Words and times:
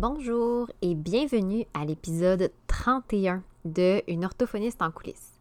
Bonjour 0.00 0.70
et 0.80 0.94
bienvenue 0.94 1.64
à 1.74 1.84
l'épisode 1.84 2.52
31 2.68 3.42
de 3.64 4.00
Une 4.06 4.24
orthophoniste 4.24 4.80
en 4.80 4.92
coulisses. 4.92 5.40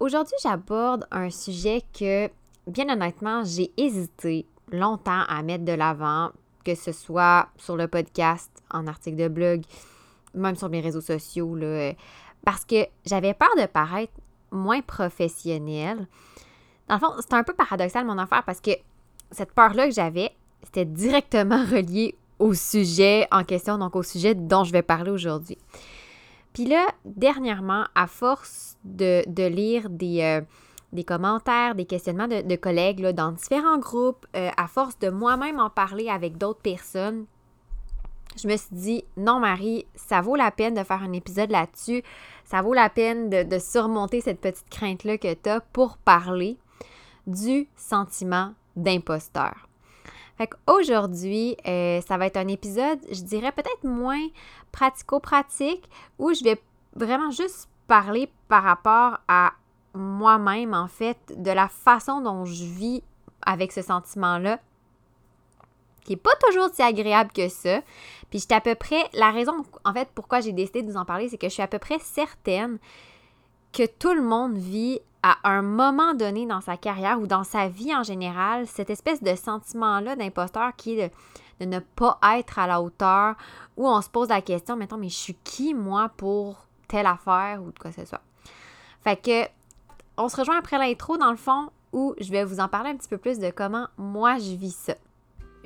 Aujourd'hui, 0.00 0.34
j'aborde 0.42 1.06
un 1.12 1.30
sujet 1.30 1.84
que, 1.96 2.28
bien 2.66 2.92
honnêtement, 2.92 3.44
j'ai 3.44 3.70
hésité 3.76 4.46
longtemps 4.72 5.22
à 5.28 5.44
mettre 5.44 5.64
de 5.64 5.74
l'avant, 5.74 6.32
que 6.64 6.74
ce 6.74 6.90
soit 6.90 7.50
sur 7.56 7.76
le 7.76 7.86
podcast, 7.86 8.50
en 8.72 8.88
article 8.88 9.16
de 9.16 9.28
blog, 9.28 9.62
même 10.34 10.56
sur 10.56 10.70
mes 10.70 10.80
réseaux 10.80 11.00
sociaux, 11.00 11.54
là, 11.54 11.92
parce 12.44 12.64
que 12.64 12.84
j'avais 13.06 13.32
peur 13.32 13.54
de 13.56 13.66
paraître 13.66 14.14
moins 14.50 14.80
professionnelle. 14.80 16.08
Dans 16.88 16.96
le 16.96 17.00
fond, 17.00 17.12
c'est 17.20 17.34
un 17.34 17.44
peu 17.44 17.54
paradoxal 17.54 18.04
mon 18.04 18.18
affaire 18.18 18.42
parce 18.42 18.60
que 18.60 18.72
cette 19.30 19.52
peur-là 19.52 19.86
que 19.86 19.94
j'avais, 19.94 20.32
c'était 20.64 20.84
directement 20.84 21.64
relié 21.70 22.17
au 22.38 22.54
sujet 22.54 23.26
en 23.30 23.44
question, 23.44 23.78
donc 23.78 23.96
au 23.96 24.02
sujet 24.02 24.34
dont 24.34 24.64
je 24.64 24.72
vais 24.72 24.82
parler 24.82 25.10
aujourd'hui. 25.10 25.58
Puis 26.52 26.64
là, 26.64 26.86
dernièrement, 27.04 27.84
à 27.94 28.06
force 28.06 28.76
de, 28.84 29.22
lire 29.48 29.90
des, 29.90 30.22
euh, 30.22 30.40
des, 30.92 31.04
commentaires, 31.04 31.74
des 31.74 31.84
questionnements 31.84 32.28
de, 32.28 32.56
collègues 32.56 33.06
dans 33.08 33.32
différents 33.32 33.78
groupes, 33.78 34.26
euh, 34.34 34.50
à 34.56 34.66
force 34.66 34.98
de 34.98 35.10
moi-même 35.10 35.60
en 35.60 35.70
parler 35.70 36.08
avec 36.08 36.38
d'autres 36.38 36.62
personnes, 36.62 37.26
je 38.36 38.46
me 38.46 38.56
suis 38.56 38.74
dit, 38.74 39.04
non 39.16 39.40
Marie, 39.40 39.86
ça 39.94 40.20
vaut 40.20 40.36
la 40.36 40.50
peine 40.50 40.74
de 40.74 40.84
faire 40.84 41.02
un 41.02 41.12
épisode 41.12 41.50
là-dessus, 41.50 42.02
ça 42.44 42.62
vaut 42.62 42.74
la 42.74 42.88
peine 42.88 43.30
de, 43.30 43.42
de 43.42 43.58
surmonter 43.58 44.20
cette 44.20 44.40
petite 44.40 44.68
crainte-là 44.70 45.18
que 45.18 45.34
tu 45.34 45.48
as 45.48 45.60
pour 45.60 45.96
parler 45.98 46.56
du 47.26 47.68
sentiment 47.76 48.54
d'imposteur. 48.76 49.67
Fait 50.38 50.46
qu'aujourd'hui, 50.46 51.56
euh, 51.66 52.00
ça 52.00 52.16
va 52.16 52.26
être 52.26 52.36
un 52.36 52.46
épisode, 52.46 53.00
je 53.10 53.22
dirais 53.22 53.50
peut-être 53.50 53.82
moins 53.82 54.24
pratico-pratique, 54.70 55.90
où 56.20 56.32
je 56.32 56.44
vais 56.44 56.62
vraiment 56.94 57.32
juste 57.32 57.68
parler 57.88 58.30
par 58.46 58.62
rapport 58.62 59.18
à 59.26 59.52
moi-même, 59.94 60.74
en 60.74 60.86
fait, 60.86 61.18
de 61.36 61.50
la 61.50 61.66
façon 61.66 62.20
dont 62.20 62.44
je 62.44 62.64
vis 62.64 63.02
avec 63.42 63.72
ce 63.72 63.82
sentiment-là, 63.82 64.60
qui 66.04 66.12
n'est 66.12 66.16
pas 66.16 66.36
toujours 66.46 66.68
si 66.72 66.82
agréable 66.82 67.32
que 67.32 67.48
ça. 67.48 67.80
Puis 68.30 68.38
j'étais 68.38 68.54
à 68.54 68.60
peu 68.60 68.76
près, 68.76 69.02
la 69.14 69.32
raison, 69.32 69.64
en 69.84 69.92
fait, 69.92 70.08
pourquoi 70.14 70.40
j'ai 70.40 70.52
décidé 70.52 70.82
de 70.82 70.90
vous 70.92 70.96
en 70.96 71.04
parler, 71.04 71.28
c'est 71.28 71.36
que 71.36 71.48
je 71.48 71.54
suis 71.54 71.62
à 71.62 71.68
peu 71.68 71.80
près 71.80 71.98
certaine 71.98 72.78
que 73.72 73.86
tout 73.86 74.14
le 74.14 74.22
monde 74.22 74.56
vit 74.56 75.00
à 75.22 75.36
un 75.44 75.62
moment 75.62 76.14
donné 76.14 76.46
dans 76.46 76.60
sa 76.60 76.76
carrière 76.76 77.20
ou 77.20 77.26
dans 77.26 77.44
sa 77.44 77.68
vie 77.68 77.94
en 77.94 78.02
général, 78.02 78.66
cette 78.66 78.90
espèce 78.90 79.22
de 79.22 79.34
sentiment-là 79.34 80.16
d'imposteur 80.16 80.74
qui 80.76 80.98
est 80.98 81.12
de, 81.60 81.64
ne 81.64 81.80
pas 81.80 82.18
être 82.36 82.58
à 82.58 82.66
la 82.66 82.80
hauteur, 82.80 83.34
où 83.76 83.88
on 83.88 84.00
se 84.00 84.08
pose 84.08 84.28
la 84.28 84.40
question, 84.40 84.76
mettons, 84.76 84.96
mais 84.96 85.08
je 85.08 85.16
suis 85.16 85.34
qui, 85.42 85.74
moi, 85.74 86.08
pour 86.16 86.66
telle 86.86 87.06
affaire 87.06 87.62
ou 87.62 87.72
de 87.72 87.78
quoi 87.78 87.90
que 87.90 88.00
ce 88.00 88.06
soit? 88.06 88.22
Fait 89.02 89.16
que, 89.16 89.48
on 90.16 90.28
se 90.28 90.36
rejoint 90.36 90.58
après 90.58 90.78
l'intro, 90.78 91.16
dans 91.16 91.30
le 91.30 91.36
fond, 91.36 91.70
où 91.92 92.14
je 92.20 92.30
vais 92.30 92.44
vous 92.44 92.60
en 92.60 92.68
parler 92.68 92.90
un 92.90 92.96
petit 92.96 93.08
peu 93.08 93.18
plus 93.18 93.38
de 93.38 93.50
comment 93.50 93.86
moi 93.96 94.38
je 94.38 94.54
vis 94.54 94.74
ça. 94.74 94.94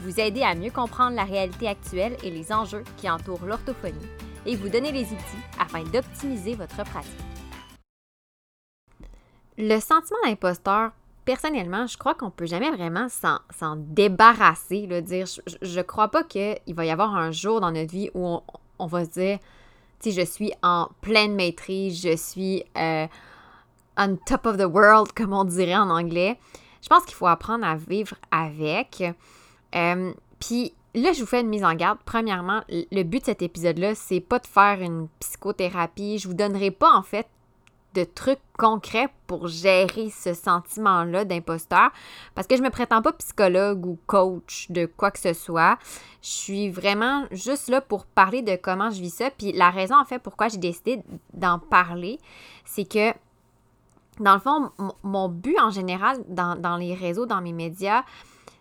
Vous 0.00 0.20
aider 0.20 0.42
à 0.42 0.54
mieux 0.54 0.70
comprendre 0.70 1.16
la 1.16 1.24
réalité 1.24 1.66
actuelle 1.66 2.16
et 2.22 2.30
les 2.30 2.52
enjeux 2.52 2.84
qui 2.98 3.10
entourent 3.10 3.44
l'orthophonie 3.44 4.08
et 4.46 4.54
vous 4.54 4.68
donner 4.68 4.92
les 4.92 5.04
outils 5.04 5.44
afin 5.58 5.82
d'optimiser 5.82 6.54
votre 6.54 6.76
pratique. 6.84 7.12
Le 9.56 9.80
sentiment 9.80 10.18
d'imposteur, 10.24 10.92
personnellement, 11.24 11.88
je 11.88 11.98
crois 11.98 12.14
qu'on 12.14 12.30
peut 12.30 12.46
jamais 12.46 12.70
vraiment 12.70 13.08
s'en 13.08 13.76
débarrasser. 13.76 14.86
Là, 14.86 15.00
dire, 15.00 15.26
je, 15.26 15.78
ne 15.78 15.82
crois 15.82 16.08
pas 16.08 16.22
qu'il 16.22 16.60
va 16.68 16.84
y 16.84 16.90
avoir 16.90 17.16
un 17.16 17.32
jour 17.32 17.60
dans 17.60 17.72
notre 17.72 17.90
vie 17.90 18.08
où 18.14 18.38
on, 18.78 18.86
va 18.86 19.04
se 19.04 19.10
dire, 19.10 19.38
si 19.98 20.12
je 20.12 20.22
suis 20.22 20.52
en 20.62 20.88
pleine 21.00 21.34
maîtrise, 21.34 22.00
je 22.00 22.16
suis 22.16 22.62
euh, 22.76 23.08
on 23.96 24.16
top 24.26 24.46
of 24.46 24.58
the 24.58 24.64
world, 24.64 25.12
comme 25.12 25.32
on 25.32 25.44
dirait 25.44 25.76
en 25.76 25.90
anglais. 25.90 26.38
Je 26.82 26.88
pense 26.88 27.04
qu'il 27.04 27.16
faut 27.16 27.26
apprendre 27.26 27.66
à 27.66 27.74
vivre 27.74 28.14
avec. 28.30 29.02
Euh, 29.74 30.12
puis 30.40 30.72
Là, 30.94 31.12
je 31.12 31.20
vous 31.20 31.26
fais 31.26 31.42
une 31.42 31.48
mise 31.48 31.64
en 31.64 31.74
garde. 31.74 31.98
Premièrement, 32.04 32.62
le 32.68 33.02
but 33.02 33.20
de 33.20 33.26
cet 33.26 33.42
épisode-là, 33.42 33.94
c'est 33.94 34.20
pas 34.20 34.38
de 34.38 34.46
faire 34.46 34.80
une 34.80 35.08
psychothérapie. 35.20 36.18
Je 36.18 36.26
vous 36.26 36.34
donnerai 36.34 36.70
pas, 36.70 36.90
en 36.92 37.02
fait, 37.02 37.28
de 37.94 38.04
trucs 38.04 38.40
concrets 38.58 39.08
pour 39.26 39.48
gérer 39.48 40.10
ce 40.10 40.34
sentiment-là 40.34 41.24
d'imposteur 41.24 41.90
parce 42.34 42.46
que 42.46 42.56
je 42.56 42.62
me 42.62 42.70
prétends 42.70 43.02
pas 43.02 43.12
psychologue 43.12 43.86
ou 43.86 43.98
coach 44.06 44.70
de 44.70 44.86
quoi 44.86 45.10
que 45.10 45.18
ce 45.18 45.32
soit. 45.32 45.78
Je 46.22 46.28
suis 46.28 46.70
vraiment 46.70 47.24
juste 47.30 47.68
là 47.68 47.80
pour 47.80 48.04
parler 48.04 48.42
de 48.42 48.56
comment 48.56 48.90
je 48.90 49.00
vis 49.00 49.14
ça. 49.14 49.30
Puis 49.30 49.52
la 49.52 49.70
raison, 49.70 49.96
en 49.96 50.04
fait, 50.04 50.18
pourquoi 50.18 50.48
j'ai 50.48 50.58
décidé 50.58 51.02
d'en 51.32 51.58
parler, 51.58 52.18
c'est 52.64 52.88
que 52.88 53.12
dans 54.20 54.34
le 54.34 54.40
fond, 54.40 54.70
mon 55.02 55.28
but 55.28 55.58
en 55.60 55.70
général 55.70 56.18
dans, 56.28 56.56
dans 56.56 56.76
les 56.76 56.94
réseaux, 56.94 57.26
dans 57.26 57.40
mes 57.40 57.52
médias, 57.52 58.02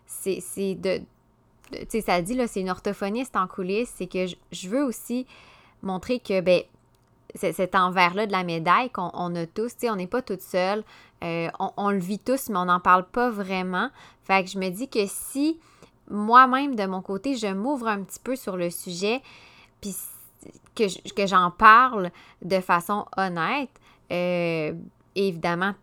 c'est 0.08 0.76
de, 0.76 1.02
tu 1.72 1.86
sais, 1.90 2.02
ça 2.02 2.22
dit, 2.22 2.34
là, 2.34 2.48
c'est 2.48 2.62
une 2.62 2.70
orthophoniste 2.70 3.36
en 3.36 3.48
coulisses, 3.48 3.94
c'est 3.96 4.08
que 4.08 4.26
je, 4.52 4.70
veux 4.70 4.84
aussi 4.84 5.28
montrer 5.82 6.20
que, 6.20 6.42
ben, 6.42 6.62
cet 7.36 7.76
envers-là 7.76 8.26
de 8.26 8.32
la 8.32 8.44
médaille 8.44 8.90
qu'on 8.90 9.36
a 9.36 9.46
tous, 9.46 9.74
tu 9.74 9.82
sais, 9.82 9.90
on 9.90 9.96
n'est 9.96 10.08
pas 10.08 10.22
toutes 10.22 10.42
seules, 10.42 10.84
euh, 11.24 11.50
on, 11.60 11.92
le 11.92 12.00
vit 12.00 12.20
tous, 12.20 12.50
mais 12.50 12.58
on 12.58 12.66
n'en 12.66 12.80
parle 12.80 13.06
pas 13.06 13.30
vraiment. 13.30 13.90
Fait 14.24 14.44
que 14.44 14.50
je 14.50 14.58
me 14.58 14.70
dis 14.70 14.88
que 14.88 15.06
si 15.08 15.60
moi-même, 16.10 16.76
de 16.76 16.86
mon 16.86 17.02
côté, 17.02 17.36
je 17.36 17.48
m'ouvre 17.48 17.88
un 17.88 18.04
petit 18.04 18.20
peu 18.20 18.36
sur 18.36 18.56
le 18.56 18.70
sujet, 18.70 19.22
puis 19.82 19.96
que, 20.74 21.12
que 21.14 21.28
j'en 21.28 21.52
parle 21.52 22.12
de 22.42 22.60
façon 22.60 23.06
honnête, 23.18 23.70
euh, 24.12 24.74
évidemment, 25.16 25.74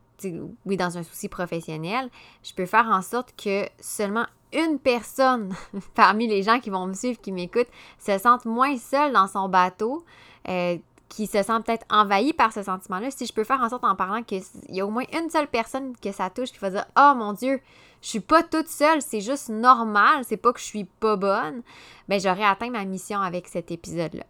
oui, 0.65 0.77
dans 0.77 0.99
un 0.99 1.03
souci 1.03 1.29
professionnel, 1.29 2.11
je 2.43 2.53
peux 2.55 2.67
faire 2.67 2.87
en 2.87 3.03
sorte 3.03 3.35
que 3.37 3.67
seulement 3.81 4.27
une 4.53 4.79
personne 4.79 5.55
parmi 5.95 6.27
les 6.27 6.43
gens 6.43 6.61
qui 6.61 6.71
vont 6.71 6.87
me 6.87 6.95
suivre, 6.95 7.21
qui 7.21 7.33
m'écoutent, 7.33 7.69
se 7.99 8.17
sente 8.19 8.45
moins 8.45 8.77
seule 8.77 9.13
dans 9.13 9.27
son 9.27 9.49
bateau, 9.49 10.05
euh, 10.49 10.79
qui 11.09 11.27
se 11.27 11.43
sent 11.43 11.61
peut-être 11.65 11.87
envahi 11.91 12.33
par 12.33 12.53
ce 12.53 12.63
sentiment-là, 12.63 13.11
si 13.11 13.27
je 13.27 13.33
peux 13.33 13.45
faire 13.45 13.61
en 13.61 13.69
sorte 13.69 13.85
en 13.85 13.95
parlant 13.95 14.23
qu'il 14.23 14.43
y 14.69 14.81
a 14.81 14.87
au 14.87 14.91
moins 14.91 15.05
une 15.13 15.31
seule 15.31 15.47
personne 15.47 15.95
que 15.97 16.13
ça 16.13 16.31
touche 16.31 16.51
qui 16.51 16.59
va 16.59 16.71
dire 16.71 16.87
Oh 16.99 17.13
mon 17.17 17.33
Dieu, 17.33 17.61
je 18.03 18.09
suis 18.09 18.21
pas 18.21 18.43
toute 18.43 18.69
seule, 18.69 19.01
c'est 19.01 19.21
juste 19.21 19.49
normal, 19.49 20.25
c'est 20.25 20.37
pas 20.37 20.53
que 20.53 20.59
je 20.59 20.65
suis 20.65 20.85
pas 20.85 21.17
bonne, 21.17 21.63
ben 22.09 22.21
j'aurais 22.21 22.45
atteint 22.45 22.71
ma 22.71 22.85
mission 22.85 23.21
avec 23.21 23.49
cet 23.49 23.71
épisode-là. 23.71 24.25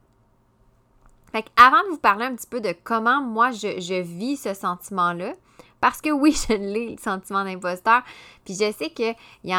Fait 1.33 1.47
avant 1.57 1.83
de 1.85 1.89
vous 1.91 1.99
parler 1.99 2.27
un 2.27 2.35
petit 2.35 2.47
peu 2.47 2.61
de 2.61 2.75
comment 2.85 3.21
moi 3.23 3.51
je, 3.51 3.81
je 3.81 4.01
vis 4.01 4.37
ce 4.37 4.55
sentiment-là, 4.55 5.33
parce 5.85 6.01
que 6.01 6.09
oui, 6.09 6.35
je 6.49 6.55
l'ai, 6.55 6.93
le 6.93 6.97
sentiment 6.97 7.45
d'imposteur. 7.45 8.01
Puis 8.47 8.55
je 8.55 8.73
sais 8.73 8.89
que, 8.89 9.13
tu 9.13 9.51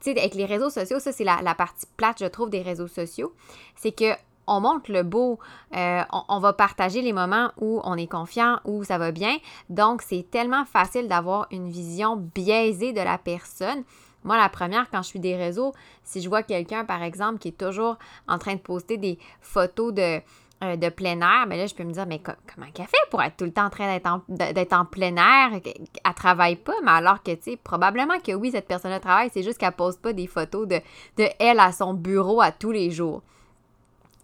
sais, 0.00 0.18
avec 0.18 0.34
les 0.34 0.44
réseaux 0.44 0.70
sociaux, 0.70 0.98
ça, 0.98 1.12
c'est 1.12 1.22
la, 1.22 1.54
partie 1.54 1.86
plate, 1.96 2.16
je 2.18 2.26
trouve, 2.26 2.50
des 2.50 2.62
réseaux 2.62 2.88
sociaux. 2.88 3.32
C'est 3.76 3.92
que 3.92 4.12
on 4.48 4.60
montre 4.60 4.90
le 4.90 5.04
beau, 5.04 5.38
euh, 5.76 6.02
on, 6.28 6.40
va 6.40 6.52
partager 6.52 7.00
les 7.00 7.12
moments 7.12 7.52
où 7.60 7.80
on 7.84 7.96
est 7.96 8.08
confiant, 8.08 8.58
où 8.64 8.82
ça 8.82 8.98
va 8.98 9.12
bien. 9.12 9.36
Donc, 9.70 10.02
c'est 10.02 10.26
tellement 10.28 10.64
facile 10.64 11.06
d'avoir 11.06 11.46
une 11.52 11.68
vision 11.68 12.16
biaisée 12.16 12.92
de 12.92 13.00
la 13.00 13.16
personne. 13.16 13.84
Moi, 14.24 14.36
la 14.36 14.48
première, 14.48 14.90
quand 14.90 15.02
je 15.02 15.08
suis 15.08 15.20
des 15.20 15.36
réseaux, 15.36 15.72
si 16.02 16.22
je 16.22 16.28
vois 16.28 16.42
quelqu'un, 16.42 16.84
par 16.84 17.04
exemple, 17.04 17.38
qui 17.38 17.48
est 17.48 17.58
toujours 17.58 17.98
en 18.26 18.38
train 18.38 18.54
de 18.54 18.60
poster 18.60 18.96
des 18.96 19.16
photos 19.40 19.94
de, 19.94 20.20
de 20.62 20.88
plein 20.88 21.20
air, 21.20 21.46
mais 21.46 21.58
là, 21.58 21.66
je 21.66 21.74
peux 21.74 21.84
me 21.84 21.92
dire, 21.92 22.06
mais 22.06 22.18
comment 22.18 22.70
qu'elle 22.72 22.86
fait 22.86 22.96
pour 23.10 23.22
être 23.22 23.36
tout 23.36 23.44
le 23.44 23.52
temps 23.52 23.66
en 23.66 23.70
train 23.70 23.98
d'être 24.28 24.72
en, 24.72 24.84
plein 24.86 25.14
air? 25.16 25.50
Elle 25.52 26.14
travaille 26.14 26.56
pas, 26.56 26.72
mais 26.82 26.92
alors 26.92 27.22
que, 27.22 27.32
tu 27.32 27.42
sais, 27.42 27.56
probablement 27.56 28.18
que 28.20 28.32
oui, 28.32 28.50
cette 28.50 28.66
personne-là 28.66 29.00
travaille, 29.00 29.30
c'est 29.32 29.42
juste 29.42 29.58
qu'elle 29.58 29.72
pose 29.72 29.96
pas 29.98 30.14
des 30.14 30.26
photos 30.26 30.66
de, 30.66 30.80
de 31.18 31.28
elle 31.38 31.60
à 31.60 31.72
son 31.72 31.92
bureau 31.92 32.40
à 32.40 32.52
tous 32.52 32.72
les 32.72 32.90
jours. 32.90 33.22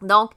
Donc, 0.01 0.31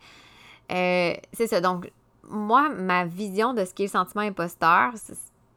euh, 0.72 1.14
c'est 1.32 1.48
ça. 1.48 1.62
Donc, 1.62 1.90
moi, 2.30 2.70
ma 2.70 3.06
vision 3.06 3.54
de 3.54 3.64
ce 3.64 3.74
qu'est 3.74 3.84
le 3.84 3.90
sentiment 3.90 4.24
imposteur, 4.24 4.92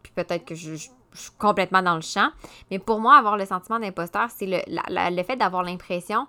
puis 0.02 0.12
peut-être 0.14 0.44
que 0.44 0.54
je, 0.54 0.74
suis 0.74 0.90
complètement 1.38 1.82
dans 1.82 1.96
le 1.96 2.00
champ, 2.00 2.28
mais 2.70 2.78
pour 2.78 3.00
moi, 3.00 3.16
avoir 3.16 3.36
le 3.36 3.44
sentiment 3.44 3.80
d'imposteur, 3.80 4.28
c'est 4.30 4.46
le, 4.46 4.58
le 4.68 5.22
fait 5.24 5.36
d'avoir 5.36 5.64
l'impression 5.64 6.28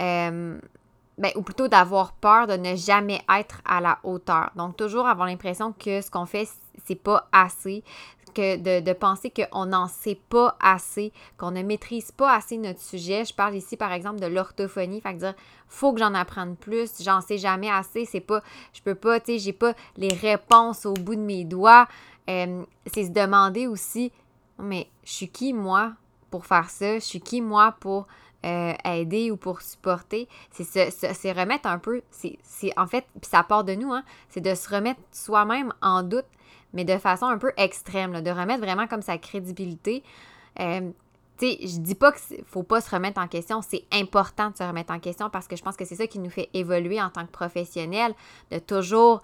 euh, 0.00 0.58
ben, 1.18 1.30
ou 1.36 1.42
plutôt 1.42 1.68
d'avoir 1.68 2.14
peur 2.14 2.46
de 2.46 2.54
ne 2.54 2.74
jamais 2.74 3.22
être 3.38 3.60
à 3.64 3.80
la 3.80 3.98
hauteur. 4.02 4.50
Donc, 4.56 4.76
toujours 4.76 5.06
avoir 5.06 5.26
l'impression 5.26 5.72
que 5.72 6.00
ce 6.00 6.10
qu'on 6.10 6.26
fait, 6.26 6.48
c'est 6.84 6.94
pas 6.94 7.28
assez, 7.32 7.84
que 8.34 8.80
de, 8.80 8.92
penser 8.92 9.30
qu'on 9.30 9.66
n'en 9.66 9.88
sait 9.88 10.18
pas 10.28 10.56
assez, 10.60 11.12
qu'on 11.36 11.50
ne 11.50 11.62
maîtrise 11.62 12.12
pas 12.12 12.34
assez 12.34 12.56
notre 12.56 12.80
sujet. 12.80 13.24
Je 13.24 13.34
parle 13.34 13.54
ici, 13.54 13.76
par 13.76 13.92
exemple, 13.92 14.20
de 14.20 14.26
l'orthophonie. 14.26 15.00
Fait 15.00 15.14
dire, 15.14 15.34
faut 15.68 15.92
que 15.92 16.00
j'en 16.00 16.14
apprenne 16.14 16.56
plus, 16.56 16.90
j'en 17.02 17.20
sais 17.20 17.38
jamais 17.38 17.70
assez, 17.70 18.04
c'est 18.04 18.20
pas, 18.20 18.42
je 18.72 18.80
peux 18.82 18.94
pas, 18.94 19.20
tu 19.20 19.32
sais, 19.32 19.38
j'ai 19.38 19.52
pas 19.52 19.74
les 19.96 20.12
réponses 20.14 20.86
au 20.86 20.94
bout 20.94 21.14
de 21.14 21.20
mes 21.20 21.44
doigts. 21.44 21.86
Euh, 22.30 22.64
c'est 22.86 23.04
se 23.04 23.10
demander 23.10 23.66
aussi, 23.66 24.12
mais 24.58 24.88
je 25.04 25.12
suis 25.12 25.28
qui, 25.28 25.52
moi, 25.52 25.92
pour 26.30 26.46
faire 26.46 26.70
ça? 26.70 26.94
Je 26.94 27.04
suis 27.04 27.20
qui, 27.20 27.40
moi, 27.40 27.76
pour 27.80 28.06
euh, 28.44 28.72
aider 28.84 29.30
ou 29.30 29.36
pour 29.36 29.62
supporter? 29.62 30.28
C'est 30.50 30.64
se, 30.64 31.38
remettre 31.38 31.68
un 31.68 31.78
peu, 31.78 32.02
c'est 32.10 32.38
en 32.76 32.86
fait, 32.86 33.06
puis 33.20 33.30
ça 33.30 33.42
part 33.42 33.64
de 33.64 33.74
nous, 33.74 33.92
hein, 33.92 34.04
c'est 34.28 34.40
de 34.40 34.54
se 34.54 34.68
remettre 34.68 35.00
soi-même 35.12 35.72
en 35.82 36.02
doute 36.02 36.26
mais 36.72 36.84
de 36.84 36.96
façon 36.98 37.26
un 37.26 37.38
peu 37.38 37.52
extrême, 37.56 38.20
de 38.22 38.30
remettre 38.30 38.60
vraiment 38.60 38.86
comme 38.86 39.02
sa 39.02 39.18
crédibilité. 39.18 40.02
Euh, 40.60 40.90
tu 41.38 41.46
sais, 41.46 41.58
je 41.62 41.78
dis 41.78 41.94
pas 41.94 42.12
qu'il 42.12 42.44
faut 42.44 42.62
pas 42.62 42.80
se 42.80 42.90
remettre 42.90 43.20
en 43.20 43.28
question, 43.28 43.62
c'est 43.62 43.84
important 43.92 44.50
de 44.50 44.56
se 44.56 44.62
remettre 44.62 44.92
en 44.92 44.98
question 44.98 45.30
parce 45.30 45.48
que 45.48 45.56
je 45.56 45.62
pense 45.62 45.76
que 45.76 45.84
c'est 45.84 45.96
ça 45.96 46.06
qui 46.06 46.18
nous 46.18 46.30
fait 46.30 46.48
évoluer 46.54 47.00
en 47.00 47.10
tant 47.10 47.26
que 47.26 47.30
professionnel, 47.30 48.14
de 48.50 48.58
toujours 48.58 49.22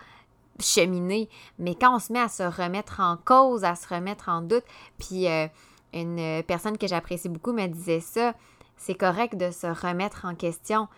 cheminer. 0.60 1.28
Mais 1.58 1.74
quand 1.74 1.94
on 1.94 1.98
se 1.98 2.12
met 2.12 2.20
à 2.20 2.28
se 2.28 2.42
remettre 2.42 3.00
en 3.00 3.16
cause, 3.16 3.64
à 3.64 3.76
se 3.76 3.86
remettre 3.92 4.28
en 4.28 4.42
doute, 4.42 4.64
puis 4.98 5.28
euh, 5.28 5.46
une 5.92 6.42
personne 6.44 6.76
que 6.76 6.86
j'apprécie 6.86 7.28
beaucoup 7.28 7.52
me 7.52 7.66
disait 7.66 8.00
ça, 8.00 8.34
c'est 8.78 8.94
correct 8.94 9.36
de 9.36 9.50
se 9.50 9.66
remettre 9.66 10.24
en 10.24 10.34
question 10.34 10.88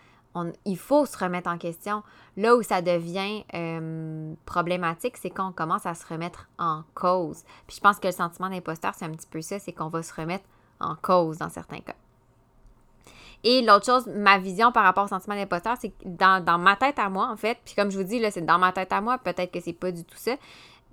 il 0.65 0.77
faut 0.77 1.05
se 1.05 1.17
remettre 1.17 1.49
en 1.49 1.57
question. 1.57 2.03
Là 2.37 2.55
où 2.55 2.63
ça 2.63 2.81
devient 2.81 3.43
euh, 3.53 4.33
problématique, 4.45 5.17
c'est 5.17 5.29
quand 5.29 5.49
on 5.49 5.51
commence 5.51 5.85
à 5.85 5.93
se 5.93 6.05
remettre 6.05 6.47
en 6.57 6.83
cause. 6.93 7.43
Puis 7.67 7.77
je 7.77 7.81
pense 7.81 7.99
que 7.99 8.07
le 8.07 8.13
sentiment 8.13 8.49
d'imposteur, 8.49 8.93
c'est 8.95 9.05
un 9.05 9.11
petit 9.11 9.27
peu 9.29 9.41
ça, 9.41 9.59
c'est 9.59 9.73
qu'on 9.73 9.89
va 9.89 10.03
se 10.03 10.13
remettre 10.13 10.45
en 10.79 10.95
cause 10.95 11.37
dans 11.37 11.49
certains 11.49 11.79
cas. 11.79 11.95
Et 13.43 13.63
l'autre 13.63 13.85
chose, 13.85 14.07
ma 14.07 14.37
vision 14.37 14.71
par 14.71 14.83
rapport 14.83 15.05
au 15.05 15.07
sentiment 15.07 15.35
d'imposteur, 15.35 15.75
c'est 15.79 15.89
que 15.89 16.05
dans, 16.05 16.59
ma 16.59 16.75
tête 16.75 16.99
à 16.99 17.09
moi, 17.09 17.27
en 17.27 17.35
fait, 17.35 17.57
puis 17.65 17.73
comme 17.75 17.89
je 17.89 17.97
vous 17.97 18.03
dis, 18.03 18.19
là, 18.19 18.29
c'est 18.29 18.45
dans 18.45 18.59
ma 18.59 18.71
tête 18.71 18.93
à 18.93 19.01
moi, 19.01 19.17
peut-être 19.17 19.51
que 19.51 19.59
c'est 19.59 19.73
pas 19.73 19.91
du 19.91 20.03
tout 20.03 20.17
ça. 20.17 20.35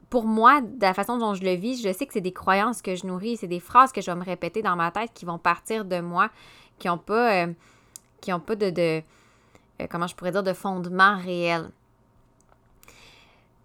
Pour 0.08 0.25
moi, 0.25 0.62
de 0.62 0.81
la 0.81 0.94
façon 0.94 1.19
dont 1.19 1.35
je 1.35 1.44
le 1.44 1.55
vis, 1.55 1.82
je 1.82 1.93
sais 1.93 2.06
que 2.06 2.14
c'est 2.14 2.23
des 2.23 2.32
croyances 2.32 2.81
que 2.81 2.94
je 2.94 3.06
nourris, 3.06 3.37
c'est 3.37 3.49
des 3.49 3.61
phrases 3.61 3.93
que 3.93 4.00
je 4.00 4.11
vais 4.11 4.17
me 4.17 4.25
répéter 4.25 4.62
dans 4.62 4.76
ma 4.76 4.90
tête 4.90 5.11
qui 5.12 5.26
vont 5.26 5.38
partir 5.38 5.85
de 5.85 6.00
moi, 6.00 6.31
qui 6.78 6.88
n'ont 6.88 6.98
pas, 6.98 7.44
euh, 7.44 7.52
qui 8.20 8.32
ont 8.32 8.40
pas 8.40 8.56
de 8.56 9.02
euh, 9.80 9.86
comment 9.90 10.06
je 10.06 10.14
pourrais 10.14 10.32
dire, 10.32 10.42
de 10.42 10.52
fondement 10.52 11.16
réel. 11.19 11.70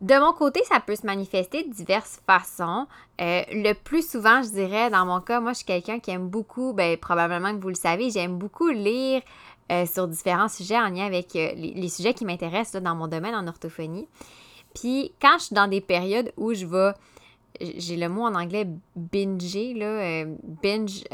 De 0.01 0.19
mon 0.19 0.33
côté, 0.33 0.62
ça 0.65 0.81
peut 0.81 0.98
se 0.98 1.06
manifester 1.06 1.63
de 1.63 1.74
diverses 1.74 2.19
façons. 2.27 2.88
Euh, 3.21 3.44
le 3.51 3.74
plus 3.74 4.07
souvent, 4.07 4.44
je 4.44 4.50
dirais, 4.50 4.89
dans 4.89 5.06
mon 5.06 5.21
cas, 5.21 5.39
moi, 5.39 5.54
je 5.54 5.57
suis 5.57 5.65
quelqu'un 5.65 6.00
qui 6.00 6.12
aime 6.12 6.27
beaucoup, 6.27 6.74
ben, 6.74 6.98
probablement 6.98 7.56
que 7.56 7.62
vous 7.62 7.69
le 7.69 7.75
savez, 7.75 8.10
j'aime 8.10 8.38
beaucoup 8.38 8.69
lire 8.69 9.21
sur 9.92 10.07
différents 10.07 10.50
sujets 10.50 10.77
en 10.77 10.89
lien 10.89 11.06
avec 11.07 11.33
les, 11.33 11.89
sujets 11.89 12.13
qui 12.13 12.25
m'intéressent 12.25 12.80
dans 12.80 12.94
mon 12.94 13.07
domaine 13.07 13.33
en 13.33 13.48
orthophonie. 13.48 14.07
Puis, 14.75 15.13
quand 15.19 15.39
je 15.39 15.45
suis 15.45 15.56
dans 15.56 15.68
des 15.68 15.81
périodes 15.81 16.31
où 16.38 16.54
je 16.54 16.68
vais, 16.68 16.92
j'ai 17.60 17.95
le 17.95 18.07
mot 18.07 18.21
en 18.21 18.36
anglais 18.36 18.68
binger, 18.95 19.74
là, 19.74 20.25
binge, 20.62 21.06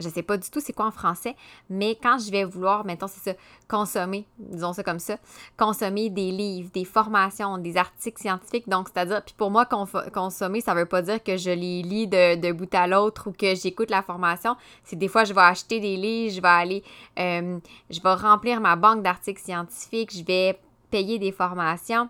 je 0.00 0.08
sais 0.08 0.22
pas 0.22 0.36
du 0.36 0.50
tout 0.50 0.60
c'est 0.60 0.72
quoi 0.72 0.86
en 0.86 0.90
français, 0.90 1.36
mais 1.70 1.96
quand 2.00 2.18
je 2.18 2.30
vais 2.30 2.44
vouloir, 2.44 2.84
mettons, 2.84 3.06
c'est 3.06 3.30
ça, 3.30 3.36
consommer, 3.68 4.26
disons 4.38 4.72
ça 4.72 4.82
comme 4.82 4.98
ça, 4.98 5.18
consommer 5.56 6.10
des 6.10 6.30
livres, 6.30 6.70
des 6.72 6.84
formations, 6.84 7.58
des 7.58 7.76
articles 7.76 8.20
scientifiques, 8.20 8.68
donc 8.68 8.88
c'est-à-dire, 8.88 9.22
puis 9.24 9.34
pour 9.36 9.50
moi, 9.50 9.66
consommer, 9.66 10.60
ça 10.60 10.74
veut 10.74 10.86
pas 10.86 11.02
dire 11.02 11.22
que 11.22 11.36
je 11.36 11.50
les 11.50 11.82
lis 11.82 12.06
de, 12.06 12.52
bout 12.52 12.72
à 12.74 12.86
l'autre 12.86 13.28
ou 13.28 13.32
que 13.32 13.54
j'écoute 13.54 13.90
la 13.90 14.02
formation, 14.02 14.56
c'est 14.82 14.96
des 14.96 15.08
fois, 15.08 15.24
je 15.24 15.32
vais 15.32 15.40
acheter 15.40 15.80
des 15.80 15.96
livres, 15.96 16.34
je 16.34 16.40
vais 16.40 16.48
aller, 16.48 16.82
euh, 17.18 17.58
je 17.90 18.00
vais 18.00 18.14
remplir 18.14 18.60
ma 18.60 18.76
banque 18.76 19.02
d'articles 19.02 19.42
scientifiques, 19.42 20.12
je 20.16 20.24
vais 20.24 20.58
payer 20.90 21.18
des 21.18 21.32
formations, 21.32 22.08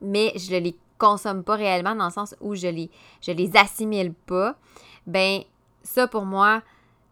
mais 0.00 0.32
je 0.36 0.54
ne 0.54 0.60
les 0.60 0.76
consomme 0.98 1.42
pas 1.42 1.56
réellement 1.56 1.96
dans 1.96 2.06
le 2.06 2.12
sens 2.12 2.36
où 2.40 2.54
je 2.54 2.68
les, 2.68 2.90
je 3.20 3.32
les 3.32 3.56
assimile 3.56 4.14
pas, 4.14 4.56
ben 5.06 5.42
ça, 5.82 6.06
pour 6.06 6.24
moi, 6.24 6.62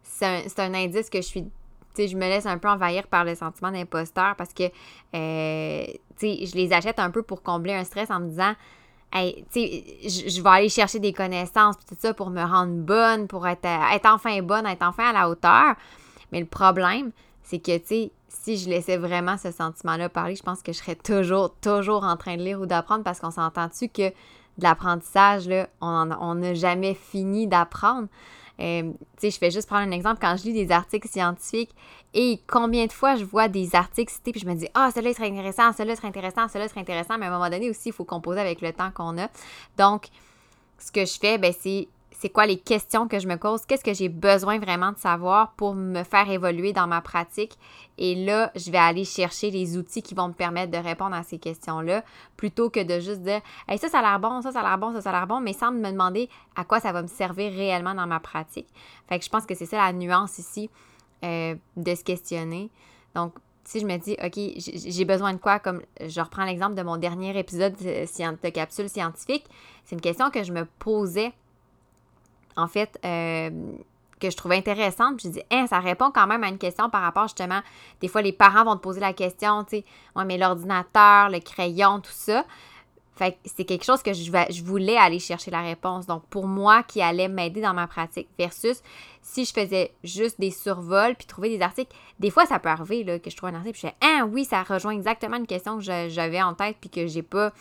c'est 0.03 0.59
un, 0.59 0.73
indice 0.73 1.09
que 1.09 1.21
je 1.21 1.27
suis 1.27 1.45
tu 1.93 2.03
sais, 2.03 2.07
je 2.07 2.15
me 2.15 2.21
laisse 2.21 2.45
un 2.45 2.57
peu 2.57 2.69
envahir 2.69 3.05
par 3.07 3.25
le 3.25 3.35
sentiment 3.35 3.69
d'imposteur 3.69 4.37
parce 4.37 4.53
que, 4.53 4.63
euh, 4.63 5.85
tu 6.17 6.37
sais, 6.37 6.45
je 6.45 6.55
les 6.55 6.71
achète 6.71 6.99
un 6.99 7.11
peu 7.11 7.21
pour 7.21 7.43
combler 7.43 7.73
un 7.73 7.83
stress 7.83 8.09
en 8.09 8.21
me 8.21 8.29
disant, 8.29 8.53
hey, 9.11 9.45
tu 9.51 9.59
sais, 9.59 10.29
je 10.29 10.41
vais 10.41 10.49
aller 10.49 10.69
chercher 10.69 10.99
des 10.99 11.11
connaissances, 11.11 11.75
tout 11.85 11.95
ça 11.99 12.13
pour 12.13 12.29
me 12.29 12.41
rendre 12.41 12.75
bonne, 12.75 13.27
pour 13.27 13.45
être, 13.45 13.65
être 13.65 14.05
enfin 14.05 14.41
bonne, 14.41 14.65
être 14.67 14.83
enfin 14.83 15.09
à 15.09 15.11
la 15.11 15.29
hauteur. 15.29 15.75
Mais 16.31 16.39
le 16.39 16.45
problème, 16.45 17.11
c'est 17.43 17.59
que, 17.59 17.77
tu 17.77 17.85
sais, 17.85 18.11
si 18.29 18.57
je 18.57 18.69
laissais 18.69 18.97
vraiment 18.97 19.37
ce 19.37 19.51
sentiment-là 19.51 20.07
parler, 20.07 20.35
je 20.35 20.43
pense 20.43 20.61
que 20.61 20.71
je 20.71 20.77
serais 20.77 20.95
toujours, 20.95 21.53
toujours 21.59 22.03
en 22.03 22.15
train 22.15 22.37
de 22.37 22.41
lire 22.41 22.61
ou 22.61 22.65
d'apprendre 22.65 23.03
parce 23.03 23.19
qu'on 23.19 23.31
s'entend-tu 23.31 23.89
que 23.89 24.09
de 24.57 24.63
l'apprentissage, 24.63 25.49
on 25.81 26.35
n'a 26.35 26.53
jamais 26.53 26.93
fini 26.93 27.47
d'apprendre. 27.47 28.07
Euh, 28.61 28.91
je 29.21 29.39
vais 29.39 29.51
juste 29.51 29.67
prendre 29.67 29.87
un 29.87 29.91
exemple. 29.91 30.19
Quand 30.21 30.35
je 30.37 30.43
lis 30.43 30.53
des 30.53 30.71
articles 30.71 31.07
scientifiques 31.07 31.71
et 32.13 32.39
combien 32.47 32.85
de 32.85 32.91
fois 32.91 33.15
je 33.15 33.23
vois 33.23 33.47
des 33.47 33.75
articles 33.75 34.13
cités, 34.13 34.31
puis 34.31 34.41
je 34.41 34.45
me 34.45 34.53
dis, 34.53 34.67
ah, 34.73 34.91
celui-là 34.93 35.13
serait 35.13 35.27
intéressant, 35.27 35.73
celui-là 35.73 35.95
serait 35.95 36.07
intéressant, 36.07 36.47
celui-là 36.47 36.67
serait 36.67 36.81
intéressant, 36.81 37.17
mais 37.17 37.25
à 37.25 37.29
un 37.29 37.31
moment 37.31 37.49
donné 37.49 37.69
aussi, 37.69 37.89
il 37.89 37.93
faut 37.93 38.05
composer 38.05 38.39
avec 38.39 38.61
le 38.61 38.71
temps 38.71 38.91
qu'on 38.91 39.17
a. 39.17 39.27
Donc, 39.77 40.07
ce 40.77 40.91
que 40.91 41.05
je 41.05 41.17
fais, 41.19 41.37
ben, 41.37 41.53
c'est 41.57 41.87
c'est 42.21 42.29
quoi 42.29 42.45
les 42.45 42.59
questions 42.59 43.07
que 43.07 43.17
je 43.17 43.27
me 43.27 43.35
pose, 43.35 43.65
qu'est-ce 43.65 43.83
que 43.83 43.95
j'ai 43.95 44.07
besoin 44.07 44.59
vraiment 44.59 44.91
de 44.91 44.97
savoir 44.99 45.53
pour 45.53 45.73
me 45.73 46.03
faire 46.03 46.29
évoluer 46.29 46.71
dans 46.71 46.85
ma 46.85 47.01
pratique? 47.01 47.57
Et 47.97 48.13
là, 48.13 48.51
je 48.55 48.69
vais 48.69 48.77
aller 48.77 49.05
chercher 49.05 49.49
les 49.49 49.75
outils 49.75 50.03
qui 50.03 50.13
vont 50.13 50.27
me 50.27 50.33
permettre 50.33 50.71
de 50.71 50.77
répondre 50.77 51.15
à 51.15 51.23
ces 51.23 51.39
questions-là, 51.39 52.03
plutôt 52.37 52.69
que 52.69 52.79
de 52.79 52.99
juste 52.99 53.21
dire 53.21 53.41
hey, 53.67 53.79
ça, 53.79 53.89
ça 53.89 53.97
a 53.97 54.01
l'air 54.03 54.19
bon, 54.19 54.43
ça, 54.43 54.51
ça 54.51 54.59
a 54.59 54.61
l'air 54.61 54.77
bon, 54.77 54.93
ça, 54.93 55.01
ça 55.01 55.09
a 55.09 55.13
l'air 55.13 55.25
bon, 55.25 55.39
mais 55.39 55.53
sans 55.53 55.71
me 55.71 55.89
demander 55.89 56.29
à 56.55 56.63
quoi 56.63 56.79
ça 56.79 56.91
va 56.91 57.01
me 57.01 57.07
servir 57.07 57.51
réellement 57.53 57.95
dans 57.95 58.05
ma 58.05 58.19
pratique. 58.19 58.67
Fait 59.09 59.17
que 59.17 59.25
je 59.25 59.29
pense 59.31 59.47
que 59.47 59.55
c'est 59.55 59.65
ça 59.65 59.77
la 59.77 59.91
nuance 59.91 60.37
ici 60.37 60.69
euh, 61.23 61.55
de 61.75 61.95
se 61.95 62.03
questionner. 62.03 62.69
Donc, 63.15 63.33
si 63.63 63.79
je 63.79 63.87
me 63.87 63.97
dis, 63.97 64.15
OK, 64.23 64.39
j'ai 64.57 65.05
besoin 65.05 65.33
de 65.33 65.39
quoi, 65.39 65.57
comme 65.57 65.81
je 65.99 66.21
reprends 66.21 66.45
l'exemple 66.45 66.75
de 66.75 66.83
mon 66.83 66.97
dernier 66.97 67.35
épisode 67.35 67.75
de 67.77 68.49
capsule 68.49 68.89
scientifique, 68.89 69.45
c'est 69.85 69.95
une 69.95 70.01
question 70.01 70.29
que 70.29 70.43
je 70.43 70.51
me 70.51 70.65
posais 70.77 71.33
en 72.55 72.67
fait, 72.67 72.99
euh, 73.05 73.49
que 74.21 74.29
je 74.29 74.37
trouvais 74.37 74.55
intéressante. 74.55 75.17
Puis 75.17 75.27
je 75.27 75.33
dis, 75.39 75.43
hein, 75.51 75.65
ça 75.67 75.79
répond 75.79 76.11
quand 76.11 76.27
même 76.27 76.43
à 76.43 76.47
une 76.47 76.57
question 76.57 76.89
par 76.89 77.01
rapport 77.01 77.23
justement, 77.23 77.61
des 77.99 78.07
fois 78.07 78.21
les 78.21 78.31
parents 78.31 78.63
vont 78.63 78.75
te 78.75 78.81
poser 78.81 79.01
la 79.01 79.13
question, 79.13 79.63
tu 79.63 79.77
sais, 79.77 79.85
ouais, 80.15 80.25
mais 80.25 80.37
l'ordinateur, 80.37 81.29
le 81.29 81.39
crayon, 81.39 81.99
tout 81.99 82.11
ça. 82.13 82.45
Fait 83.15 83.33
que 83.33 83.37
c'est 83.43 83.65
quelque 83.65 83.83
chose 83.83 84.01
que 84.01 84.13
je, 84.13 84.23
je 84.23 84.63
voulais 84.63 84.97
aller 84.97 85.19
chercher 85.19 85.51
la 85.51 85.61
réponse. 85.61 86.07
Donc, 86.07 86.23
pour 86.27 86.47
moi, 86.47 86.81
qui 86.81 87.01
allait 87.01 87.27
m'aider 87.27 87.61
dans 87.61 87.73
ma 87.73 87.85
pratique, 87.85 88.29
versus 88.39 88.81
si 89.21 89.45
je 89.45 89.53
faisais 89.53 89.93
juste 90.03 90.39
des 90.39 90.49
survols 90.49 91.15
puis 91.15 91.27
trouver 91.27 91.49
des 91.49 91.61
articles. 91.61 91.95
Des 92.19 92.31
fois, 92.31 92.45
ça 92.45 92.57
peut 92.57 92.69
arriver 92.69 93.03
là, 93.03 93.19
que 93.19 93.29
je 93.29 93.35
trouve 93.35 93.49
un 93.49 93.55
article 93.55 93.73
puis 93.73 93.81
je 93.81 93.87
fais, 93.87 93.95
ah 94.01 94.25
oui, 94.25 94.45
ça 94.45 94.63
rejoint 94.63 94.93
exactement 94.93 95.37
une 95.37 95.45
question 95.45 95.77
que 95.77 95.83
j'avais 95.83 96.41
en 96.41 96.53
tête 96.53 96.77
puis 96.79 96.89
que 96.89 97.05
j'ai 97.05 97.21
pas 97.21 97.51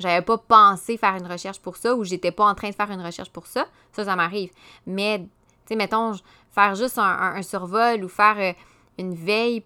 j'avais 0.00 0.22
pas 0.22 0.38
pensé 0.38 0.96
faire 0.96 1.14
une 1.14 1.30
recherche 1.30 1.60
pour 1.60 1.76
ça 1.76 1.94
ou 1.94 2.04
j'étais 2.04 2.32
pas 2.32 2.44
en 2.44 2.54
train 2.54 2.70
de 2.70 2.74
faire 2.74 2.90
une 2.90 3.02
recherche 3.02 3.30
pour 3.30 3.46
ça. 3.46 3.66
Ça, 3.92 4.04
ça 4.04 4.16
m'arrive. 4.16 4.50
Mais, 4.86 5.18
tu 5.18 5.26
sais, 5.66 5.76
mettons, 5.76 6.14
faire 6.50 6.74
juste 6.74 6.98
un, 6.98 7.42
survol 7.42 8.02
ou 8.02 8.08
faire 8.08 8.36
euh, 8.38 8.52
une 8.98 9.14
veille 9.14 9.62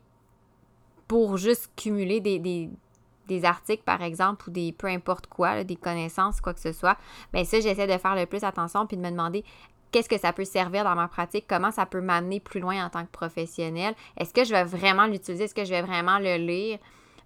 pour 1.06 1.36
juste 1.36 1.70
cumuler 1.76 2.20
des, 2.20 3.44
articles, 3.44 3.84
par 3.84 4.02
exemple, 4.02 4.48
ou 4.48 4.50
des 4.50 4.72
peu 4.72 4.88
importe 4.88 5.28
quoi, 5.28 5.62
des 5.62 5.76
connaissances, 5.76 6.40
quoi 6.40 6.52
que 6.52 6.60
ce 6.60 6.72
soit, 6.72 6.96
bien 7.32 7.44
ça, 7.44 7.60
j'essaie 7.60 7.86
de 7.86 7.98
faire 7.98 8.16
le 8.16 8.26
plus 8.26 8.42
attention 8.42 8.86
puis 8.86 8.96
de 8.96 9.02
me 9.02 9.10
demander 9.10 9.44
qu'est-ce 9.92 10.08
que 10.08 10.18
ça 10.18 10.32
peut 10.32 10.44
servir 10.44 10.82
dans 10.82 10.96
ma 10.96 11.06
pratique, 11.06 11.46
comment 11.48 11.70
ça 11.70 11.86
peut 11.86 12.00
m'amener 12.00 12.40
plus 12.40 12.58
loin 12.58 12.84
en 12.84 12.90
tant 12.90 13.04
que 13.04 13.10
professionnel. 13.12 13.94
Est-ce 14.16 14.34
que 14.34 14.42
je 14.42 14.50
vais 14.50 14.64
vraiment 14.64 15.06
l'utiliser? 15.06 15.44
Est-ce 15.44 15.54
que 15.54 15.64
je 15.64 15.70
vais 15.70 15.82
vraiment 15.82 16.18
le 16.18 16.36
lire? 16.36 16.80